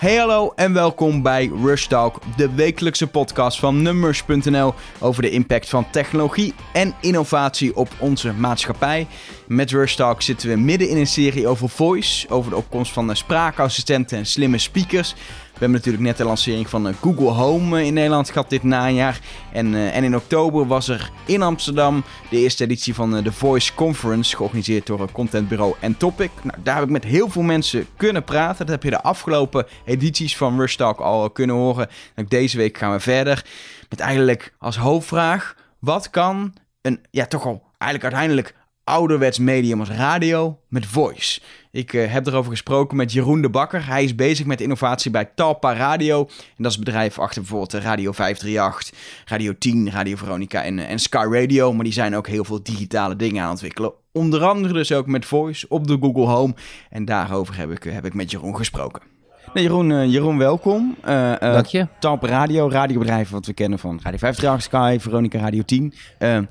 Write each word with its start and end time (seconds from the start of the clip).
Hey 0.00 0.16
hallo 0.16 0.52
en 0.56 0.72
welkom 0.72 1.22
bij 1.22 1.50
Rush 1.62 1.86
Talk, 1.86 2.20
de 2.36 2.54
wekelijkse 2.54 3.06
podcast 3.06 3.58
van 3.58 3.82
Numbers.nl 3.82 4.74
over 5.00 5.22
de 5.22 5.30
impact 5.30 5.68
van 5.68 5.90
technologie 5.90 6.54
en 6.72 6.94
innovatie 7.00 7.76
op 7.76 7.88
onze 7.98 8.32
maatschappij. 8.32 9.06
Met 9.46 9.70
Rush 9.70 9.94
Talk 9.94 10.22
zitten 10.22 10.48
we 10.48 10.56
midden 10.56 10.88
in 10.88 10.96
een 10.96 11.06
serie 11.06 11.48
over 11.48 11.68
voice, 11.68 12.28
over 12.28 12.50
de 12.50 12.56
opkomst 12.56 12.92
van 12.92 13.16
spraakassistenten 13.16 14.18
en 14.18 14.26
slimme 14.26 14.58
speakers. 14.58 15.14
We 15.60 15.66
hebben 15.66 15.84
natuurlijk 15.84 16.10
net 16.10 16.16
de 16.16 16.30
lancering 16.30 16.68
van 16.68 16.88
eh, 16.88 16.94
Google 17.00 17.30
Home 17.30 17.78
eh, 17.78 17.86
in 17.86 17.94
Nederland 17.94 18.30
gehad 18.30 18.50
dit 18.50 18.62
najaar. 18.62 19.20
En, 19.52 19.66
uh, 19.66 19.96
en 19.96 20.04
in 20.04 20.16
oktober 20.16 20.66
was 20.66 20.88
er 20.88 21.10
in 21.26 21.42
Amsterdam 21.42 22.04
de 22.30 22.36
eerste 22.36 22.64
editie 22.64 22.94
van 22.94 23.22
de 23.22 23.32
Voice 23.32 23.74
Conference, 23.74 24.36
georganiseerd 24.36 24.86
door 24.86 25.12
contentbureau 25.12 25.74
en 25.80 25.96
Topic. 25.96 26.30
Nou, 26.42 26.58
daar 26.62 26.74
heb 26.74 26.84
ik 26.84 26.90
met 26.90 27.04
heel 27.04 27.28
veel 27.28 27.42
mensen 27.42 27.86
kunnen 27.96 28.24
praten. 28.24 28.66
Dat 28.66 28.74
heb 28.74 28.82
je 28.82 28.90
de 28.90 29.02
afgelopen 29.02 29.66
edities 29.84 30.36
van 30.36 30.58
Rush 30.58 30.74
Talk 30.74 31.00
al 31.00 31.30
kunnen 31.30 31.56
horen. 31.56 31.88
Nou, 32.14 32.28
deze 32.28 32.56
week 32.56 32.78
gaan 32.78 32.92
we 32.92 33.00
verder 33.00 33.44
met 33.88 34.00
eigenlijk 34.00 34.54
als 34.58 34.76
hoofdvraag: 34.76 35.56
wat 35.78 36.10
kan 36.10 36.54
een, 36.82 37.00
ja, 37.10 37.26
toch 37.26 37.46
al 37.46 37.62
eigenlijk 37.78 38.14
uiteindelijk 38.14 38.54
ouderwets 38.90 39.38
medium 39.38 39.80
als 39.80 39.88
radio 39.88 40.58
met 40.68 40.86
voice. 40.86 41.40
Ik 41.70 41.92
uh, 41.92 42.12
heb 42.12 42.26
erover 42.26 42.50
gesproken 42.50 42.96
met 42.96 43.12
Jeroen 43.12 43.42
de 43.42 43.48
Bakker. 43.48 43.86
Hij 43.86 44.04
is 44.04 44.14
bezig 44.14 44.46
met 44.46 44.60
innovatie 44.60 45.10
bij 45.10 45.30
Talpa 45.34 45.74
Radio. 45.74 46.18
En 46.20 46.62
dat 46.62 46.70
is 46.70 46.76
het 46.76 46.84
bedrijf 46.84 47.18
achter 47.18 47.40
bijvoorbeeld 47.40 47.72
Radio 47.72 48.12
538, 48.12 49.24
Radio 49.24 49.52
10, 49.58 49.90
Radio 49.90 50.16
Veronica 50.16 50.62
en, 50.62 50.78
en 50.78 50.98
Sky 50.98 51.26
Radio. 51.30 51.72
Maar 51.72 51.84
die 51.84 51.92
zijn 51.92 52.16
ook 52.16 52.26
heel 52.26 52.44
veel 52.44 52.62
digitale 52.62 53.16
dingen 53.16 53.36
aan 53.36 53.42
het 53.42 53.52
ontwikkelen. 53.52 53.92
Onder 54.12 54.44
andere 54.44 54.72
dus 54.72 54.92
ook 54.92 55.06
met 55.06 55.24
voice 55.24 55.66
op 55.68 55.86
de 55.86 55.96
Google 56.00 56.26
Home. 56.26 56.54
En 56.90 57.04
daarover 57.04 57.56
heb 57.56 57.70
ik, 57.70 57.82
heb 57.82 58.04
ik 58.04 58.14
met 58.14 58.30
Jeroen 58.30 58.56
gesproken. 58.56 59.09
Nee, 59.54 59.64
Jeroen, 59.64 59.90
uh, 59.90 60.12
Jeroen, 60.12 60.38
welkom. 60.38 60.96
Uh, 61.08 61.34
Dank 61.38 61.66
je. 61.66 61.86
Radio, 62.20 62.68
radiobedrijven 62.68 63.32
wat 63.32 63.46
we 63.46 63.52
kennen 63.52 63.78
van 63.78 64.00
Radio 64.02 64.18
538, 64.18 64.62
Sky, 64.62 64.98
Veronica 65.00 65.38
Radio 65.38 65.62
10. 65.62 65.94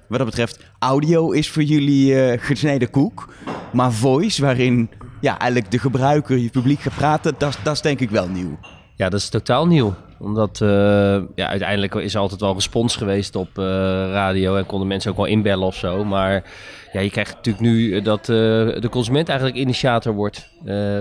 wat 0.07 0.17
dat 0.17 0.25
betreft, 0.25 0.59
audio 0.79 1.31
is 1.31 1.49
voor 1.49 1.63
jullie 1.63 2.37
gesneden 2.37 2.89
koek. 2.89 3.33
Maar 3.73 3.91
voice, 3.91 4.41
waarin 4.41 4.89
ja, 5.21 5.39
eigenlijk 5.39 5.71
de 5.71 5.79
gebruiker, 5.79 6.37
je 6.37 6.49
publiek 6.49 6.79
gaat 6.79 6.95
praten, 6.95 7.35
dat, 7.37 7.59
dat 7.63 7.73
is 7.73 7.81
denk 7.81 7.99
ik 7.99 8.09
wel 8.09 8.27
nieuw. 8.27 8.57
Ja, 8.99 9.09
dat 9.09 9.19
is 9.19 9.29
totaal 9.29 9.67
nieuw. 9.67 9.93
Omdat 10.17 10.59
uh, 10.63 10.69
ja, 11.35 11.47
uiteindelijk 11.47 11.95
is 11.95 12.13
er 12.13 12.19
altijd 12.19 12.41
wel 12.41 12.53
respons 12.53 12.95
geweest 12.95 13.35
op 13.35 13.49
uh, 13.57 13.65
radio 14.11 14.55
en 14.55 14.65
konden 14.65 14.87
mensen 14.87 15.11
ook 15.11 15.17
wel 15.17 15.25
inbellen 15.25 15.65
of 15.65 15.75
zo. 15.75 16.03
Maar 16.05 16.43
ja, 16.91 16.99
je 16.99 17.09
krijgt 17.09 17.35
natuurlijk 17.35 17.65
nu 17.65 18.01
dat 18.01 18.19
uh, 18.19 18.35
de 18.79 18.87
consument 18.89 19.29
eigenlijk 19.29 19.59
initiator 19.59 20.13
wordt 20.13 20.49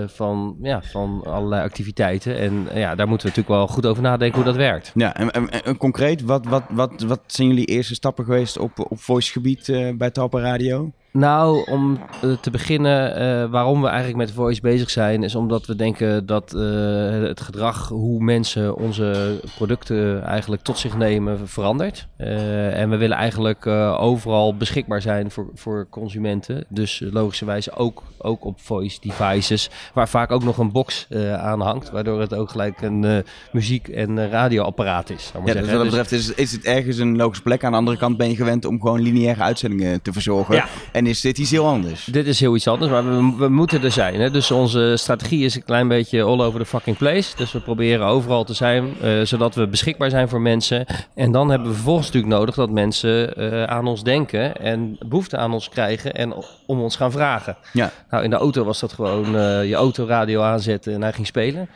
van, 0.05 0.57
ja, 0.61 0.81
van 0.81 1.23
allerlei 1.25 1.63
activiteiten. 1.63 2.37
En 2.37 2.67
ja, 2.73 2.95
daar 2.95 3.07
moeten 3.07 3.27
we 3.27 3.33
natuurlijk 3.35 3.47
wel 3.47 3.67
goed 3.67 3.85
over 3.85 4.03
nadenken 4.03 4.35
hoe 4.35 4.45
dat 4.45 4.55
werkt. 4.55 4.91
Ja, 4.95 5.15
en, 5.15 5.31
en, 5.31 5.49
en 5.49 5.77
concreet, 5.77 6.21
wat, 6.21 6.45
wat, 6.45 6.63
wat, 6.69 7.01
wat 7.01 7.21
zijn 7.25 7.47
jullie 7.47 7.65
eerste 7.65 7.93
stappen 7.93 8.25
geweest 8.25 8.57
op, 8.57 8.71
op 8.91 8.99
voice 8.99 9.31
gebied 9.31 9.93
bij 9.97 10.09
Talpa 10.09 10.39
Radio? 10.39 10.91
Nou, 11.11 11.71
om 11.71 11.99
uh, 12.23 12.37
te 12.37 12.51
beginnen, 12.51 13.21
uh, 13.21 13.51
waarom 13.51 13.81
we 13.81 13.87
eigenlijk 13.87 14.17
met 14.17 14.31
voice 14.31 14.61
bezig 14.61 14.89
zijn, 14.89 15.23
is 15.23 15.35
omdat 15.35 15.65
we 15.65 15.75
denken 15.75 16.25
dat 16.25 16.53
uh, 16.55 16.61
het 17.09 17.41
gedrag, 17.41 17.87
hoe 17.87 18.23
mensen 18.23 18.75
onze 18.75 19.39
producten 19.55 20.23
eigenlijk 20.23 20.61
tot 20.61 20.77
zich 20.77 20.97
nemen, 20.97 21.47
verandert. 21.47 22.07
en 22.17 22.89
we 22.89 22.97
willen 22.97 23.17
eigenlijk 23.17 23.67
overal 23.97 24.55
beschikbaar 24.55 25.01
zijn 25.01 25.31
voor, 25.31 25.49
voor 25.53 25.87
consumenten. 25.89 26.65
Dus 26.67 27.03
logischerwijs 27.11 27.71
ook, 27.75 28.03
ook 28.17 28.45
op 28.45 28.59
voice 28.59 28.99
devices, 29.01 29.69
waar 29.93 30.09
vaak 30.09 30.31
ook 30.31 30.43
nog 30.43 30.57
een 30.57 30.71
box 30.71 31.07
aan 31.37 31.61
hangt, 31.61 31.89
waardoor 31.89 32.19
het 32.19 32.33
ook 32.33 32.49
gelijk 32.49 32.81
een 32.81 33.23
muziek- 33.51 33.87
en 33.87 34.29
radioapparaat 34.29 35.09
is. 35.09 35.31
Ja, 35.45 35.53
dus 35.53 35.61
wat 35.61 35.71
dat 35.71 35.83
betreft 35.83 36.11
is, 36.11 36.33
is 36.33 36.51
het 36.51 36.63
ergens 36.63 36.97
een 36.97 37.15
logische 37.15 37.43
plek. 37.43 37.63
Aan 37.63 37.71
de 37.71 37.77
andere 37.77 37.97
kant 37.97 38.17
ben 38.17 38.29
je 38.29 38.35
gewend 38.35 38.65
om 38.65 38.81
gewoon 38.81 39.01
lineaire 39.01 39.41
uitzendingen 39.41 40.01
te 40.01 40.13
verzorgen. 40.13 40.55
Ja. 40.55 40.67
En 40.99 41.05
is 41.05 41.21
dit 41.21 41.37
iets 41.37 41.51
heel 41.51 41.67
anders? 41.67 42.05
Dit 42.05 42.27
is 42.27 42.39
heel 42.39 42.55
iets 42.55 42.67
anders, 42.67 42.91
maar 42.91 43.05
we, 43.05 43.33
we 43.37 43.49
moeten 43.49 43.83
er 43.83 43.91
zijn. 43.91 44.19
Hè? 44.19 44.31
Dus 44.31 44.51
onze 44.51 44.93
strategie 44.97 45.45
is 45.45 45.55
een 45.55 45.63
klein 45.63 45.87
beetje 45.87 46.21
all 46.21 46.41
over 46.41 46.59
the 46.59 46.65
fucking 46.65 46.97
place. 46.97 47.35
Dus 47.35 47.51
we 47.51 47.59
proberen 47.59 48.05
overal 48.05 48.43
te 48.43 48.53
zijn, 48.53 48.93
uh, 49.03 49.21
zodat 49.21 49.55
we 49.55 49.67
beschikbaar 49.67 50.09
zijn 50.09 50.29
voor 50.29 50.41
mensen. 50.41 50.85
En 51.15 51.31
dan 51.31 51.49
hebben 51.49 51.67
we 51.67 51.73
vervolgens 51.73 52.05
natuurlijk 52.05 52.33
nodig 52.33 52.55
dat 52.55 52.69
mensen 52.69 53.33
uh, 53.37 53.63
aan 53.63 53.87
ons 53.87 54.03
denken 54.03 54.55
en 54.55 54.97
behoefte 55.05 55.37
aan 55.37 55.53
ons 55.53 55.69
krijgen 55.69 56.13
en 56.13 56.33
om 56.65 56.81
ons 56.81 56.95
gaan 56.95 57.11
vragen. 57.11 57.57
Ja. 57.73 57.91
Nou, 58.09 58.23
in 58.23 58.29
de 58.29 58.35
auto 58.35 58.63
was 58.63 58.79
dat 58.79 58.93
gewoon 58.93 59.35
uh, 59.35 59.65
je 59.65 59.75
autoradio 59.75 60.41
aanzetten 60.41 60.93
en 60.93 61.01
hij 61.01 61.13
ging 61.13 61.27
spelen. 61.27 61.69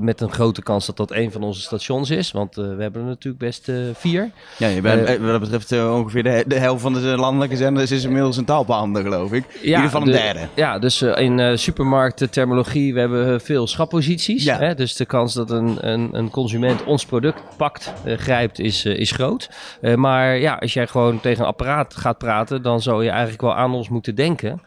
Met 0.00 0.20
een 0.20 0.32
grote 0.32 0.62
kans 0.62 0.86
dat 0.86 0.96
dat 0.96 1.10
een 1.12 1.32
van 1.32 1.42
onze 1.42 1.60
stations 1.60 2.10
is. 2.10 2.32
Want 2.32 2.54
we 2.54 2.76
hebben 2.78 3.02
er 3.02 3.08
natuurlijk 3.08 3.44
best 3.44 3.70
vier. 3.92 4.30
Ja, 4.58 4.68
je 4.68 4.80
bent, 4.80 5.18
wat 5.18 5.40
dat 5.40 5.40
betreft 5.40 5.72
ongeveer 5.72 6.22
de, 6.22 6.44
de, 6.46 6.58
helft 6.58 6.82
van 6.82 6.92
de 6.92 7.00
landelijke 7.00 7.56
zenders 7.56 7.90
is 7.90 8.04
inmiddels 8.04 8.36
een 8.36 8.43
taalbeander, 8.44 9.02
geloof 9.02 9.32
ik. 9.32 9.44
Ja, 9.52 9.58
in 9.60 9.66
ieder 9.66 9.82
geval 9.82 10.00
een 10.00 10.06
de, 10.06 10.12
derde. 10.12 10.48
Ja, 10.54 10.78
dus 10.78 11.02
in 11.02 11.58
supermarkten, 11.58 12.30
terminologie, 12.30 12.94
we 12.94 13.00
hebben 13.00 13.40
veel 13.40 13.66
schapposities. 13.66 14.44
Ja. 14.44 14.58
Hè? 14.58 14.74
Dus 14.74 14.96
de 14.96 15.04
kans 15.04 15.34
dat 15.34 15.50
een, 15.50 15.76
een, 15.80 16.08
een 16.12 16.30
consument 16.30 16.84
ons 16.84 17.06
product 17.06 17.42
pakt, 17.56 17.92
grijpt, 18.04 18.58
is, 18.58 18.84
is 18.84 19.10
groot. 19.10 19.50
maar 19.96 20.38
ja, 20.38 20.54
als 20.54 20.72
jij 20.72 20.86
gewoon 20.86 21.20
tegen 21.20 21.40
een 21.40 21.48
apparaat 21.48 21.94
gaat 21.96 22.18
praten, 22.18 22.62
dan 22.62 22.82
zou 22.82 23.04
je 23.04 23.10
eigenlijk 23.10 23.42
wel 23.42 23.54
aan 23.54 23.74
ons 23.74 23.88
moeten 23.88 24.14
denken 24.14 24.62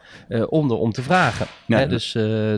om 0.50 0.72
erom 0.72 0.92
te 0.92 1.02
vragen. 1.02 1.48
Ja. 1.68 1.78
Hè? 1.78 1.88
Dus, 1.88 2.12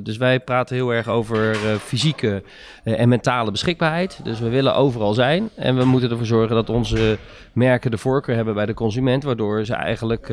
dus 0.03 0.17
wij 0.17 0.39
praten 0.39 0.75
heel 0.75 0.93
erg 0.93 1.07
over 1.07 1.55
fysieke 1.79 2.43
uh, 2.83 2.99
en 2.99 3.09
mentale 3.09 3.51
beschikbaarheid. 3.51 4.19
Dus 4.23 4.39
we 4.39 4.49
willen 4.49 4.75
overal 4.75 5.13
zijn. 5.13 5.49
En 5.55 5.77
we 5.77 5.85
moeten 5.85 6.09
ervoor 6.09 6.25
zorgen 6.25 6.55
dat 6.55 6.69
onze 6.69 7.17
merken 7.53 7.91
de 7.91 7.97
voorkeur 7.97 8.35
hebben 8.35 8.53
bij 8.53 8.65
de 8.65 8.73
consument, 8.73 9.23
waardoor 9.23 9.65
ze 9.65 9.73
eigenlijk 9.73 10.29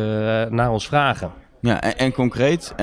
naar 0.51 0.71
ons 0.71 0.87
vragen. 0.87 1.33
Ja, 1.61 1.81
en, 1.81 1.99
en 1.99 2.13
concreet, 2.13 2.75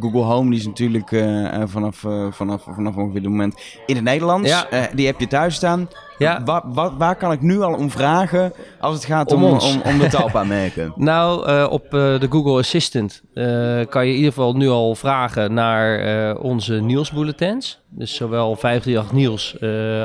Google 0.00 0.22
Home 0.22 0.50
die 0.50 0.58
is 0.58 0.66
natuurlijk 0.66 1.24
vanaf, 1.64 2.04
vanaf, 2.30 2.62
vanaf 2.62 2.96
ongeveer 2.96 3.20
het 3.20 3.30
moment 3.30 3.60
in 3.86 3.94
het 3.94 4.04
Nederlands. 4.04 4.48
Ja. 4.48 4.88
die 4.94 5.06
heb 5.06 5.20
je 5.20 5.26
thuis 5.26 5.54
staan. 5.54 5.88
Ja. 6.20 6.42
Waar, 6.44 6.62
waar, 6.64 6.96
waar, 6.96 7.16
kan 7.16 7.32
ik 7.32 7.40
nu 7.40 7.60
al 7.60 7.74
om 7.74 7.90
vragen 7.90 8.52
als 8.80 8.94
het 8.94 9.04
gaat 9.04 9.32
om, 9.32 9.44
om, 9.44 9.58
om, 9.58 9.80
om 9.84 9.98
de 9.98 10.06
taalpaarmerken? 10.06 10.92
nou, 11.10 11.46
op 11.70 11.90
de 11.90 12.26
Google 12.30 12.58
Assistant 12.58 13.22
kan 13.88 14.06
je 14.06 14.10
in 14.10 14.16
ieder 14.16 14.32
geval 14.32 14.56
nu 14.56 14.68
al 14.68 14.94
vragen 14.94 15.54
naar 15.54 16.36
onze 16.36 16.74
nieuwsbulletins. 16.74 17.78
Dus 17.92 18.14
zowel 18.14 18.56
538 18.56 19.12
nieuws 19.12 19.60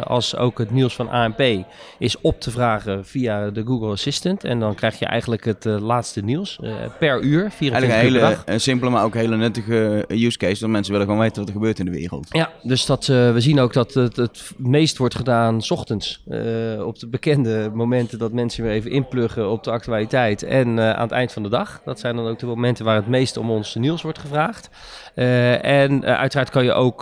als 0.08 0.36
ook 0.36 0.58
het 0.58 0.72
nieuws 0.72 0.96
van 0.96 1.10
ANP 1.10 1.66
is 2.00 2.22
op 2.22 2.40
te 2.40 2.52
vragen 2.52 3.06
via 3.06 3.50
de 3.50 3.64
Google 3.66 3.92
Assistant. 3.92 4.44
En 4.44 4.60
dan 4.60 4.76
krijg 4.76 5.00
je 5.00 5.06
eigenlijk 5.06 5.46
het 5.46 5.66
laatste 5.66 6.22
nieuws 6.22 6.60
per 7.00 7.22
uur, 7.22 7.52
24 7.52 7.90
Eigenlijk 7.90 8.24
een 8.24 8.44
hele 8.46 8.60
simpele, 8.60 8.92
maar 8.92 9.04
ook 9.04 9.14
hele 9.14 9.36
nuttige 9.38 10.06
use 10.08 10.38
case. 10.38 10.60
Dat 10.60 10.70
mensen 10.70 10.92
willen 10.92 11.08
gewoon 11.08 11.22
weten 11.22 11.40
wat 11.40 11.48
er 11.48 11.54
gebeurt 11.54 11.80
in 11.80 11.86
de 11.86 11.92
wereld. 11.92 12.28
Ja, 12.30 12.52
dus 12.64 12.86
dat, 12.86 13.06
we 13.06 13.36
zien 13.38 13.60
ook 13.60 13.74
dat 13.74 13.94
het 13.94 14.16
het 14.16 14.52
meest 14.58 14.98
wordt 14.98 15.16
gedaan 15.16 15.62
's 15.62 15.72
ochtends. 15.72 16.05
Uh, 16.28 16.86
op 16.86 17.00
de 17.00 17.08
bekende 17.08 17.72
momenten 17.74 18.20
dat 18.20 18.32
mensen 18.32 18.64
weer 18.64 18.72
even 18.72 18.92
inpluggen 18.92 19.50
op 19.50 19.64
de 19.64 19.72
actualiteit. 19.72 20.44
En 20.44 20.78
uh, 20.78 20.94
aan 20.94 21.02
het 21.02 21.12
eind 21.12 21.32
van 21.32 21.44
de 21.44 21.50
dag. 21.50 21.82
Dat 21.86 22.00
zijn 22.00 22.16
dan 22.16 22.28
ook 22.28 22.40
de 22.40 22.46
momenten 22.46 22.86
waar 22.86 22.96
het 22.96 23.08
meest 23.08 23.38
om 23.38 23.52
ons 23.52 23.76
nieuws 23.76 24.02
wordt 24.02 24.20
gevraagd. 24.20 24.70
En 25.16 26.06
uiteraard 26.06 26.50
kan 26.50 26.64
je 26.64 26.74
ook 26.74 27.02